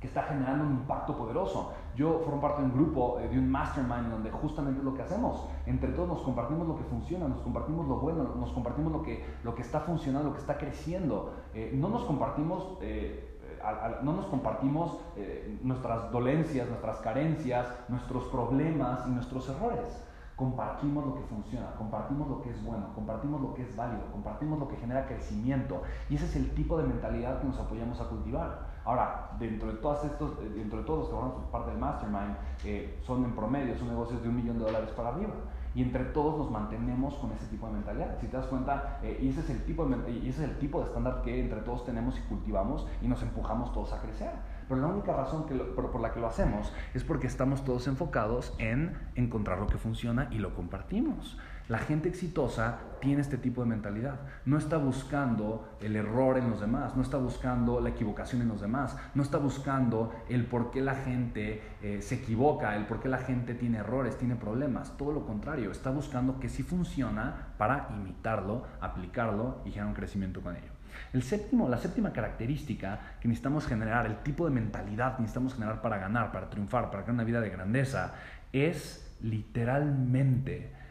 que 0.03 0.09
está 0.09 0.25
generando 0.25 0.65
un 0.65 0.73
impacto 0.73 1.17
poderoso. 1.17 1.73
Yo 1.95 2.21
formo 2.25 2.41
parte 2.41 2.61
de 2.61 2.67
un 2.67 2.75
grupo, 2.75 3.21
eh, 3.21 3.29
de 3.29 3.39
un 3.39 3.49
mastermind, 3.49 4.11
donde 4.11 4.33
justamente 4.33 4.81
es 4.81 4.85
lo 4.85 4.95
que 4.95 5.03
hacemos. 5.03 5.47
Entre 5.65 5.93
todos 5.93 6.09
nos 6.09 6.23
compartimos 6.23 6.67
lo 6.67 6.77
que 6.77 6.83
funciona, 6.83 7.29
nos 7.29 7.41
compartimos 7.41 7.87
lo 7.87 8.01
bueno, 8.01 8.35
nos 8.37 8.51
compartimos 8.51 8.93
lo 8.93 9.03
que, 9.03 9.25
lo 9.45 9.55
que 9.55 9.63
está 9.63 9.79
funcionando, 9.79 10.31
lo 10.31 10.35
que 10.35 10.41
está 10.41 10.59
creciendo. 10.59 11.33
Eh, 11.55 11.71
no 11.75 11.89
nos 11.89 12.03
compartimos... 12.03 12.79
Eh, 12.81 13.29
no 14.03 14.13
nos 14.13 14.27
compartimos 14.27 14.99
nuestras 15.63 16.11
dolencias, 16.11 16.69
nuestras 16.69 16.99
carencias, 16.99 17.67
nuestros 17.89 18.25
problemas 18.25 19.07
y 19.07 19.11
nuestros 19.11 19.49
errores 19.49 20.03
compartimos 20.43 21.07
lo 21.07 21.15
que 21.15 21.23
funciona, 21.23 21.73
compartimos 21.79 22.29
lo 22.29 22.43
que 22.43 22.51
es 22.51 22.65
bueno, 22.65 22.93
compartimos 22.95 23.41
lo 23.41 23.55
que 23.55 23.63
es 23.63 23.77
válido, 23.77 24.11
compartimos 24.11 24.59
lo 24.59 24.67
que 24.67 24.77
genera 24.77 25.07
crecimiento. 25.07 25.83
Y 26.09 26.17
ese 26.17 26.25
es 26.25 26.35
el 26.35 26.51
tipo 26.55 26.77
de 26.79 26.85
mentalidad 26.85 27.41
que 27.41 27.47
nos 27.47 27.61
apoyamos 27.61 28.01
a 28.01 28.09
cultivar. 28.09 28.73
Ahora, 28.85 29.31
dentro 29.39 29.69
de, 29.71 29.79
todos 29.79 30.05
estos, 30.05 30.33
eh, 30.41 30.51
dentro 30.57 30.81
de 30.81 30.85
todos 30.85 30.99
los 30.99 31.09
que 31.09 31.15
forman 31.15 31.51
parte 31.53 31.71
del 31.71 31.79
mastermind, 31.79 32.37
eh, 32.65 32.99
son 33.03 33.25
en 33.25 33.37
promedio, 33.37 33.77
son 33.77 33.89
negocios 33.89 34.21
de 34.21 34.29
un 34.29 34.37
millón 34.37 34.59
de 34.59 34.65
dólares 34.65 34.91
para 34.91 35.11
arriba. 35.11 35.35
Y 35.75 35.83
entre 35.83 36.05
todos 36.05 36.39
nos 36.39 36.51
mantenemos 36.51 37.15
con 37.15 37.33
ese 37.33 37.47
tipo 37.47 37.67
de 37.67 37.75
mentalidad. 37.75 38.19
Si 38.21 38.27
te 38.27 38.37
das 38.37 38.47
cuenta, 38.47 38.99
eh, 39.03 39.19
y, 39.21 39.29
ese 39.29 39.41
es 39.41 39.51
el 39.51 39.65
tipo 39.65 39.87
de, 39.87 40.11
y 40.11 40.29
ese 40.29 40.45
es 40.45 40.51
el 40.51 40.59
tipo 40.59 40.81
de 40.81 40.87
estándar 40.87 41.23
que 41.23 41.41
entre 41.41 41.61
todos 41.61 41.85
tenemos 41.85 42.19
y 42.19 42.23
cultivamos 42.23 42.87
y 43.01 43.09
nos 43.09 43.23
empujamos 43.23 43.73
todos 43.73 43.93
a 43.93 44.01
crecer. 44.01 44.31
Pero 44.69 44.81
la 44.81 44.87
única 44.89 45.15
razón 45.15 45.47
por, 45.75 46.01
la 46.01 46.13
que 46.13 46.21
lo 46.21 46.27
hacemos 46.27 46.73
es 46.95 47.05
porque 47.05 47.27
estamos 47.27 47.65
todos 47.65 47.87
enfocados 47.87 48.55
en 48.59 48.97
encontrar 49.15 49.59
lo 49.59 49.67
que 49.67 49.79
funciona 49.79 50.29
y 50.31 50.39
lo 50.39 50.55
compartimos. 50.55 51.39
La 51.73 51.79
gente 51.79 52.11
exitosa 52.11 52.81
tiene 53.01 53.23
este 53.23 53.39
tipo 53.39 53.63
de 53.63 53.67
mentalidad. 53.67 54.21
No 54.45 54.59
está 54.59 54.77
buscando 54.77 55.75
el 55.81 55.97
error 55.97 56.37
en 56.37 56.51
los 56.51 56.61
demás, 56.61 56.95
no 56.97 57.01
está 57.01 57.17
buscando 57.17 57.81
la 57.81 57.89
equivocación 57.89 58.43
en 58.43 58.49
los 58.49 58.61
demás, 58.61 58.95
no 59.15 59.23
está 59.23 59.39
buscando 59.39 60.13
el 60.29 60.45
por 60.45 60.71
qué 60.71 60.83
la 60.83 60.97
gente 60.97 61.63
eh, 61.81 62.03
se 62.03 62.17
equivoca, 62.17 62.77
el 62.77 62.85
por 62.85 63.01
qué 63.01 63.09
la 63.09 63.17
gente 63.17 63.55
tiene 63.55 63.79
errores, 63.79 64.19
tiene 64.19 64.37
problemas. 64.37 64.99
Todo 64.99 65.13
lo 65.13 65.25
contrario, 65.25 65.71
está 65.71 65.91
buscando 65.91 66.39
que 66.39 66.51
sí 66.51 66.63
funciona 66.63 67.55
para 67.57 67.89
imitarlo, 67.99 68.67
aplicarlo 68.83 69.63
y 69.65 69.71
generar 69.71 69.89
un 69.89 69.95
crecimiento 69.95 70.43
con 70.43 70.55
ello. 70.55 70.73
El 71.15 71.23
séptimo, 71.23 71.71
la 71.71 71.79
séptima 71.79 72.13
característica 72.13 73.17
que 73.19 73.29
necesitamos 73.29 73.67
generar, 73.67 74.05
el 74.05 74.19
tipo 74.19 74.45
de 74.45 74.51
mentalidad 74.51 75.17
que 75.17 75.23
necesitamos 75.23 75.55
generar 75.55 75.81
para 75.81 75.97
ganar, 75.97 76.33
para 76.33 76.51
triunfar, 76.51 76.91
para 76.91 77.05
crear 77.05 77.15
una 77.15 77.25
vida 77.25 77.41
de 77.41 77.49
grandeza, 77.49 78.13
es 78.53 79.11
literalmente 79.23 80.82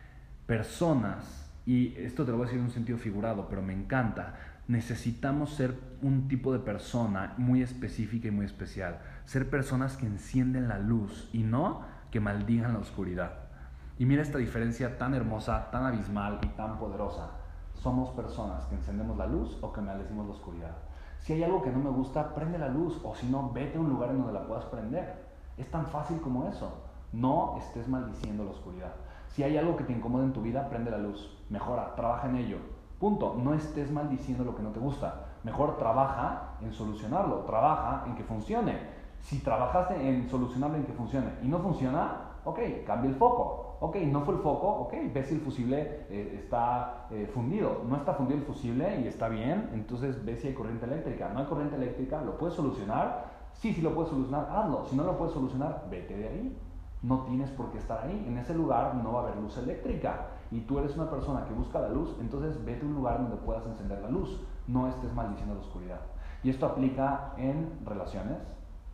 personas, 0.51 1.49
y 1.65 1.95
esto 1.95 2.25
te 2.25 2.31
lo 2.31 2.37
voy 2.37 2.43
a 2.43 2.47
decir 2.47 2.59
en 2.59 2.65
un 2.65 2.73
sentido 2.73 2.97
figurado, 2.97 3.47
pero 3.47 3.61
me 3.61 3.71
encanta, 3.71 4.35
necesitamos 4.67 5.51
ser 5.51 5.79
un 6.01 6.27
tipo 6.27 6.51
de 6.51 6.59
persona 6.59 7.35
muy 7.37 7.61
específica 7.61 8.27
y 8.27 8.31
muy 8.31 8.47
especial. 8.47 8.99
Ser 9.23 9.49
personas 9.49 9.95
que 9.95 10.05
encienden 10.05 10.67
la 10.67 10.77
luz 10.77 11.29
y 11.31 11.43
no 11.43 11.83
que 12.11 12.19
maldigan 12.19 12.73
la 12.73 12.79
oscuridad. 12.79 13.31
Y 13.97 14.05
mira 14.05 14.21
esta 14.21 14.39
diferencia 14.39 14.97
tan 14.97 15.13
hermosa, 15.13 15.71
tan 15.71 15.85
abismal 15.85 16.41
y 16.43 16.47
tan 16.47 16.77
poderosa. 16.77 17.29
Somos 17.73 18.09
personas 18.09 18.65
que 18.65 18.75
encendemos 18.75 19.17
la 19.17 19.27
luz 19.27 19.57
o 19.61 19.71
que 19.71 19.79
maldecimos 19.79 20.25
la 20.25 20.33
oscuridad. 20.33 20.75
Si 21.21 21.31
hay 21.31 21.43
algo 21.43 21.61
que 21.61 21.71
no 21.71 21.79
me 21.79 21.91
gusta, 21.91 22.35
prende 22.35 22.57
la 22.57 22.67
luz 22.67 22.99
o 23.05 23.15
si 23.15 23.25
no, 23.27 23.53
vete 23.53 23.77
a 23.77 23.79
un 23.79 23.87
lugar 23.87 24.09
en 24.09 24.17
donde 24.17 24.33
la 24.33 24.45
puedas 24.45 24.65
prender. 24.65 25.15
Es 25.55 25.71
tan 25.71 25.85
fácil 25.85 26.19
como 26.19 26.49
eso. 26.49 26.83
No 27.13 27.55
estés 27.57 27.87
maldiciendo 27.87 28.43
la 28.43 28.51
oscuridad. 28.51 28.91
Si 29.33 29.43
hay 29.43 29.57
algo 29.57 29.77
que 29.77 29.85
te 29.85 29.93
incomoda 29.93 30.25
en 30.25 30.33
tu 30.33 30.41
vida, 30.41 30.67
prende 30.69 30.91
la 30.91 30.97
luz, 30.97 31.37
mejora, 31.49 31.95
trabaja 31.95 32.27
en 32.27 32.35
ello. 32.35 32.57
Punto. 32.99 33.35
No 33.41 33.53
estés 33.53 33.89
maldiciendo 33.89 34.43
lo 34.43 34.55
que 34.55 34.61
no 34.61 34.71
te 34.71 34.79
gusta. 34.79 35.25
Mejor 35.43 35.77
trabaja 35.77 36.57
en 36.61 36.73
solucionarlo, 36.73 37.37
trabaja 37.45 38.03
en 38.07 38.15
que 38.15 38.23
funcione. 38.23 38.77
Si 39.21 39.39
trabajaste 39.39 39.95
en 39.95 40.29
solucionarlo 40.29 40.77
en 40.77 40.83
que 40.83 40.91
funcione 40.93 41.31
y 41.41 41.47
no 41.47 41.59
funciona, 41.59 42.31
ok, 42.43 42.59
cambia 42.85 43.09
el 43.09 43.15
foco. 43.15 43.77
Ok, 43.79 43.95
no 43.95 44.21
fue 44.21 44.35
el 44.35 44.41
foco, 44.41 44.67
ok, 44.67 44.93
ves 45.11 45.27
si 45.27 45.35
el 45.35 45.41
fusible 45.41 46.05
eh, 46.09 46.39
está 46.43 47.07
eh, 47.09 47.27
fundido. 47.33 47.83
No 47.87 47.95
está 47.95 48.13
fundido 48.13 48.39
el 48.39 48.45
fusible 48.45 49.01
y 49.01 49.07
está 49.07 49.29
bien, 49.29 49.69
entonces 49.73 50.23
ves 50.23 50.41
si 50.41 50.49
hay 50.49 50.53
corriente 50.53 50.85
eléctrica. 50.85 51.29
No 51.29 51.39
hay 51.39 51.45
corriente 51.45 51.77
eléctrica, 51.77 52.21
¿lo 52.21 52.37
puedes 52.37 52.53
solucionar? 52.53 53.31
Sí, 53.53 53.73
sí 53.73 53.81
lo 53.81 53.95
puedes 53.95 54.11
solucionar, 54.11 54.47
hazlo. 54.51 54.85
Si 54.85 54.95
no 54.95 55.03
lo 55.03 55.17
puedes 55.17 55.33
solucionar, 55.33 55.87
vete 55.89 56.17
de 56.17 56.27
ahí 56.27 56.57
no 57.01 57.21
tienes 57.21 57.49
por 57.51 57.71
qué 57.71 57.79
estar 57.79 58.05
ahí. 58.05 58.25
En 58.27 58.37
ese 58.37 58.53
lugar 58.53 58.95
no 58.95 59.13
va 59.13 59.21
a 59.21 59.23
haber 59.23 59.37
luz 59.37 59.57
eléctrica 59.57 60.27
y 60.51 60.61
tú 60.61 60.79
eres 60.79 60.95
una 60.95 61.09
persona 61.09 61.45
que 61.45 61.53
busca 61.53 61.79
la 61.79 61.89
luz, 61.89 62.15
entonces 62.19 62.63
vete 62.63 62.85
a 62.85 62.89
un 62.89 62.95
lugar 62.95 63.17
donde 63.17 63.37
puedas 63.37 63.65
encender 63.65 64.01
la 64.01 64.09
luz. 64.09 64.41
No 64.67 64.87
estés 64.87 65.13
maldiciendo 65.13 65.55
la 65.55 65.61
oscuridad. 65.61 66.01
Y 66.43 66.49
esto 66.49 66.65
aplica 66.65 67.33
en 67.37 67.79
relaciones 67.85 68.37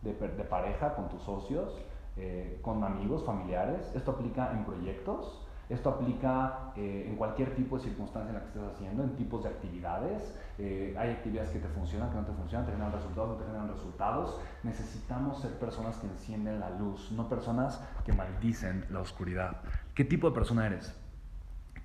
de, 0.02 0.12
pareja, 0.44 0.94
con 0.94 1.08
tus 1.08 1.22
socios, 1.22 1.76
eh, 2.16 2.58
con 2.62 2.82
amigos, 2.84 3.24
familiares. 3.24 3.90
Esto 3.94 4.12
aplica 4.12 4.52
en 4.52 4.64
proyectos. 4.64 5.44
Esto 5.68 5.90
aplica 5.90 6.72
eh, 6.76 7.06
en 7.08 7.16
cualquier 7.16 7.54
tipo 7.54 7.76
de 7.76 7.84
circunstancia 7.84 8.30
en 8.30 8.34
la 8.36 8.40
que 8.40 8.46
estés 8.46 8.62
haciendo, 8.62 9.02
en 9.02 9.16
tipos 9.16 9.42
de 9.42 9.50
actividades. 9.50 10.34
Hay 10.58 11.10
actividades 11.10 11.50
que 11.50 11.60
te 11.60 11.68
funcionan, 11.68 12.10
que 12.10 12.16
no 12.16 12.24
te 12.24 12.32
funcionan, 12.32 12.66
te 12.66 12.72
generan 12.72 12.92
resultados, 12.92 13.28
no 13.30 13.36
te 13.36 13.44
generan 13.44 13.68
resultados. 13.68 14.40
Necesitamos 14.64 15.40
ser 15.40 15.52
personas 15.52 15.96
que 15.98 16.08
encienden 16.08 16.58
la 16.58 16.70
luz, 16.70 17.12
no 17.12 17.28
personas 17.28 17.80
que 18.04 18.12
maldicen 18.12 18.84
la 18.90 19.00
oscuridad. 19.00 19.62
¿Qué 19.94 20.04
tipo 20.04 20.30
de 20.30 20.34
persona 20.34 20.66
eres? 20.66 20.94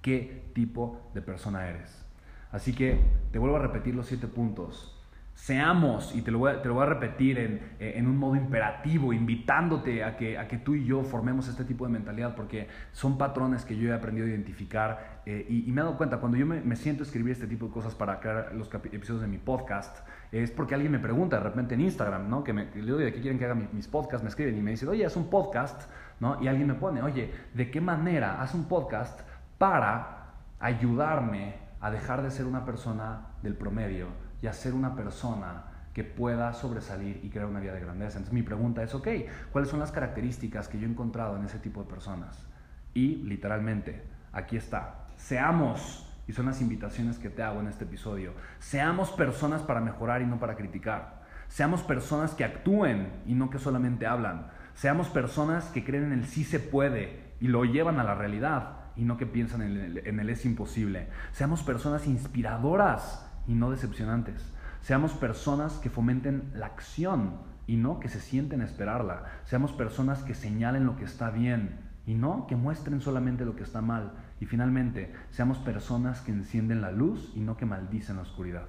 ¿Qué 0.02 0.52
tipo 0.56 1.00
de 1.14 1.22
persona 1.22 1.68
eres? 1.68 2.04
Así 2.52 2.74
que 2.74 3.00
te 3.32 3.38
vuelvo 3.40 3.58
a 3.58 3.60
repetir 3.60 3.94
los 3.94 4.08
siete 4.08 4.28
puntos. 4.28 5.00
Seamos, 5.36 6.16
y 6.16 6.22
te 6.22 6.32
lo 6.32 6.40
voy 6.40 6.52
a, 6.52 6.62
te 6.62 6.68
lo 6.68 6.76
voy 6.76 6.84
a 6.84 6.86
repetir 6.86 7.40
en, 7.40 7.56
eh, 7.80 7.94
en, 7.96 8.08
un 8.08 8.18
modo 8.18 8.36
imperativo, 8.36 9.12
invitándote 9.12 10.04
a 10.04 10.16
que, 10.16 10.38
a 10.38 10.48
que 10.48 10.58
tú 10.58 10.76
y 10.76 10.86
yo 10.86 11.04
formemos 11.04 11.50
este 11.50 11.66
tipo 11.66 11.86
de 11.86 11.92
mentalidad, 11.92 12.36
porque 12.36 12.68
son 12.92 13.18
patrones 13.18 13.66
que 13.66 13.76
yo 13.76 13.90
he 13.90 13.94
aprendido 13.94 14.28
a 14.28 14.30
identificar 14.30 15.22
eh, 15.26 15.46
y, 15.50 15.72
me 15.72 15.82
he 15.82 15.84
dado 15.84 15.98
cuenta, 15.98 16.20
cuando 16.20 16.38
yo 16.38 16.46
me, 16.46 16.62
me, 16.62 16.76
siento 16.76 17.04
escribir 17.04 17.34
este 17.34 17.48
tipo 17.48 17.66
de 17.66 17.74
cosas 17.74 17.96
para 17.96 18.20
crear 18.20 18.54
los 18.54 18.74
episodios 18.74 19.22
de 19.22 19.28
mi 19.28 19.38
podcast, 19.38 20.08
es 20.32 20.52
porque 20.52 20.76
alguien 20.76 20.92
me 20.92 21.00
pregunta 21.00 21.38
de 21.38 21.44
repente 21.44 21.74
en 21.74 21.82
Instagram, 21.82 22.30
¿no? 22.30 22.44
Que 22.44 22.54
me, 22.54 22.66
le 22.66 22.82
digo, 22.82 22.98
¿de 22.98 23.12
qué 23.12 23.20
quieren 23.20 23.40
que 23.40 23.46
haga 23.46 23.56
mis 23.56 23.88
podcasts? 23.88 24.24
Me 24.24 24.30
escriben 24.30 24.58
y 24.58 24.62
me 24.62 24.72
dicen, 24.72 24.88
oye, 24.88 25.06
haz 25.06 25.16
un 25.18 25.30
podcast, 25.30 25.90
¿no? 26.20 26.42
Y 26.42 26.48
alguien 26.48 26.68
me 26.68 26.76
pone, 26.76 27.02
oye, 27.02 27.34
¿de 27.54 27.72
qué 27.72 27.82
manera 27.82 28.42
haz 28.42 28.54
un 28.54 28.66
podcast 28.66 29.20
para 29.58 30.36
ayudarme 30.60 31.56
a 31.82 31.92
dejar 31.92 32.22
de 32.22 32.32
ser 32.32 32.46
una 32.46 32.64
persona 32.64 33.28
del 33.42 33.56
promedio 33.56 34.23
y 34.44 34.48
a 34.48 34.54
ser 34.54 34.74
una 34.74 34.94
persona 34.94 35.64
que 35.94 36.04
pueda 36.04 36.54
sobresalir 36.54 37.22
y 37.24 37.30
crear 37.30 37.48
una 37.48 37.62
vida 37.62 37.74
de 37.74 37.80
grandeza. 37.80 38.18
Entonces 38.18 38.34
mi 38.34 38.42
pregunta 38.42 38.84
es, 38.84 38.94
ok, 38.94 39.08
¿cuáles 39.54 39.70
son 39.70 39.80
las 39.80 39.94
características 39.94 40.68
que 40.68 40.78
yo 40.78 40.86
he 40.86 40.90
encontrado 40.90 41.38
en 41.38 41.46
ese 41.46 41.60
tipo 41.60 41.82
de 41.82 41.90
personas? 41.90 42.46
Y 42.94 43.18
literalmente, 43.24 44.04
aquí 44.34 44.58
está, 44.58 45.06
seamos, 45.16 46.06
y 46.28 46.34
son 46.34 46.48
las 46.48 46.60
invitaciones 46.60 47.20
que 47.20 47.30
te 47.30 47.42
hago 47.42 47.62
en 47.62 47.68
este 47.68 47.86
episodio, 47.86 48.34
seamos 48.60 49.12
personas 49.12 49.62
para 49.62 49.80
mejorar 49.80 50.22
y 50.22 50.26
no 50.26 50.40
para 50.40 50.56
criticar. 50.56 51.24
Seamos 51.48 51.82
personas 51.82 52.34
que 52.34 52.44
actúen 52.44 53.14
y 53.26 53.36
no 53.36 53.50
que 53.50 53.60
solamente 53.60 54.08
hablan. 54.08 54.48
Seamos 54.74 55.08
personas 55.08 55.66
que 55.66 55.86
creen 55.86 56.06
en 56.06 56.12
el 56.12 56.26
sí 56.26 56.44
se 56.44 56.60
puede 56.60 57.36
y 57.40 57.48
lo 57.48 57.64
llevan 57.64 58.00
a 58.00 58.04
la 58.04 58.16
realidad 58.16 58.78
y 58.98 59.06
no 59.06 59.16
que 59.16 59.26
piensan 59.26 59.62
en 59.62 59.78
el, 59.78 59.98
en 60.06 60.20
el 60.20 60.30
es 60.30 60.44
imposible. 60.44 61.08
Seamos 61.32 61.64
personas 61.64 62.08
inspiradoras 62.08 63.30
y 63.48 63.54
no 63.54 63.72
decepcionantes. 63.72 64.42
Seamos 64.82 65.14
personas 65.14 65.74
que 65.74 65.90
fomenten 65.90 66.52
la 66.56 66.68
acción 66.68 67.38
y 67.68 67.78
no 67.78 68.00
que 68.00 68.10
se 68.10 68.20
sienten 68.20 68.62
a 68.62 68.66
esperarla. 68.66 69.24
Seamos 69.46 69.72
personas 69.72 70.24
que 70.24 70.34
señalen 70.34 70.86
lo 70.86 70.98
que 70.98 71.06
está 71.06 71.30
bien 71.30 71.80
y 72.06 72.16
no 72.16 72.48
que 72.48 72.56
muestren 72.56 73.02
solamente 73.02 73.46
lo 73.46 73.56
que 73.56 73.64
está 73.64 73.82
mal. 73.82 74.14
Y 74.40 74.46
finalmente, 74.46 75.14
seamos 75.30 75.58
personas 75.60 76.22
que 76.22 76.32
encienden 76.32 76.82
la 76.82 76.92
luz 76.92 77.32
y 77.36 77.40
no 77.40 77.56
que 77.56 77.66
maldicen 77.66 78.18
la 78.18 78.24
oscuridad. 78.24 78.68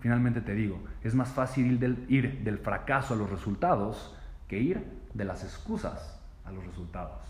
Finalmente 0.00 0.42
te 0.42 0.54
digo, 0.54 0.84
es 1.02 1.14
más 1.14 1.30
fácil 1.30 1.66
ir 1.66 1.78
del, 1.78 2.04
ir 2.08 2.44
del 2.44 2.58
fracaso 2.58 3.14
a 3.14 3.16
los 3.16 3.30
resultados 3.30 4.14
que 4.48 4.60
ir 4.60 4.84
de 5.14 5.24
las 5.24 5.42
excusas 5.44 6.20
a 6.44 6.52
los 6.52 6.66
resultados. 6.66 7.22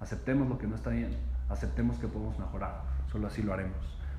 Aceptemos 0.00 0.46
lo 0.46 0.58
que 0.58 0.66
no 0.66 0.74
está 0.74 0.90
bien, 0.90 1.16
aceptemos 1.48 1.96
que 1.98 2.06
podemos 2.06 2.38
mejorar, 2.38 2.82
solo 3.10 3.28
así 3.28 3.42
lo 3.42 3.54
haremos. 3.54 3.78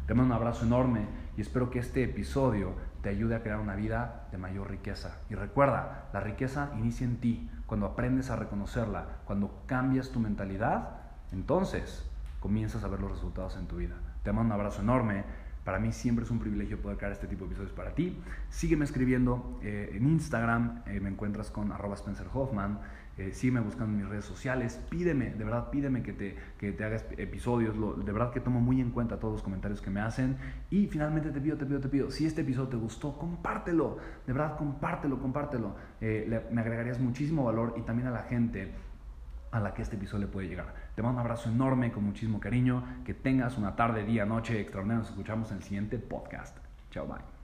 Te 0.09 0.15
mando 0.15 0.33
un 0.33 0.41
abrazo 0.41 0.65
enorme 0.65 1.05
y 1.37 1.41
espero 1.41 1.69
que 1.69 1.77
este 1.77 2.03
episodio 2.03 2.73
te 3.03 3.09
ayude 3.09 3.35
a 3.35 3.43
crear 3.43 3.59
una 3.59 3.75
vida 3.75 4.27
de 4.31 4.39
mayor 4.39 4.67
riqueza. 4.67 5.19
Y 5.29 5.35
recuerda, 5.35 6.09
la 6.13 6.19
riqueza 6.19 6.71
inicia 6.79 7.05
en 7.05 7.17
ti. 7.17 7.47
Cuando 7.67 7.85
aprendes 7.85 8.31
a 8.31 8.35
reconocerla, 8.35 9.19
cuando 9.25 9.61
cambias 9.67 10.09
tu 10.09 10.19
mentalidad, 10.19 10.97
entonces 11.31 12.09
comienzas 12.39 12.83
a 12.83 12.87
ver 12.87 13.01
los 13.01 13.11
resultados 13.11 13.55
en 13.55 13.67
tu 13.67 13.75
vida. 13.75 13.97
Te 14.23 14.31
mando 14.31 14.55
un 14.55 14.59
abrazo 14.59 14.81
enorme. 14.81 15.25
Para 15.63 15.77
mí 15.77 15.91
siempre 15.91 16.25
es 16.25 16.31
un 16.31 16.39
privilegio 16.39 16.81
poder 16.81 16.97
crear 16.97 17.11
este 17.11 17.27
tipo 17.27 17.41
de 17.41 17.51
episodios 17.51 17.73
para 17.73 17.93
ti. 17.93 18.19
Sígueme 18.49 18.85
escribiendo 18.85 19.59
eh, 19.61 19.91
en 19.93 20.07
Instagram, 20.07 20.81
eh, 20.87 20.99
me 20.99 21.09
encuentras 21.09 21.51
con 21.51 21.71
arroba 21.71 21.93
Spencer 21.93 22.25
Hoffman. 22.33 22.79
Eh, 23.19 23.33
sígueme 23.33 23.59
buscando 23.59 23.91
en 23.91 23.97
mis 23.97 24.07
redes 24.07 24.23
sociales, 24.23 24.79
pídeme, 24.89 25.31
de 25.31 25.43
verdad 25.43 25.69
pídeme 25.71 26.01
que 26.03 26.13
te, 26.13 26.37
que 26.57 26.71
te 26.71 26.85
hagas 26.85 27.05
episodios, 27.17 27.75
de 28.05 28.11
verdad 28.13 28.31
que 28.31 28.39
tomo 28.39 28.61
muy 28.61 28.79
en 28.79 28.91
cuenta 28.91 29.19
todos 29.19 29.33
los 29.33 29.43
comentarios 29.43 29.81
que 29.81 29.89
me 29.89 29.99
hacen 29.99 30.37
y 30.69 30.87
finalmente 30.87 31.29
te 31.31 31.41
pido, 31.41 31.57
te 31.57 31.65
pido, 31.65 31.81
te 31.81 31.89
pido, 31.89 32.11
si 32.11 32.25
este 32.25 32.41
episodio 32.41 32.69
te 32.69 32.77
gustó, 32.77 33.17
compártelo, 33.17 33.97
de 34.25 34.31
verdad 34.31 34.57
compártelo, 34.57 35.19
compártelo, 35.19 35.75
eh, 35.99 36.47
me 36.49 36.61
agregarías 36.61 37.01
muchísimo 37.01 37.43
valor 37.43 37.75
y 37.77 37.81
también 37.81 38.07
a 38.07 38.11
la 38.11 38.23
gente 38.23 38.71
a 39.51 39.59
la 39.59 39.73
que 39.73 39.81
este 39.81 39.97
episodio 39.97 40.27
le 40.27 40.31
puede 40.31 40.47
llegar. 40.47 40.73
Te 40.95 41.01
mando 41.01 41.19
un 41.19 41.25
abrazo 41.25 41.49
enorme 41.49 41.91
con 41.91 42.05
muchísimo 42.05 42.39
cariño, 42.39 42.85
que 43.03 43.13
tengas 43.13 43.57
una 43.57 43.75
tarde, 43.75 44.05
día, 44.05 44.25
noche 44.25 44.61
extraordinaria, 44.61 45.01
nos 45.01 45.09
escuchamos 45.09 45.51
en 45.51 45.57
el 45.57 45.63
siguiente 45.63 45.99
podcast. 45.99 46.57
Chao, 46.89 47.05
bye. 47.05 47.38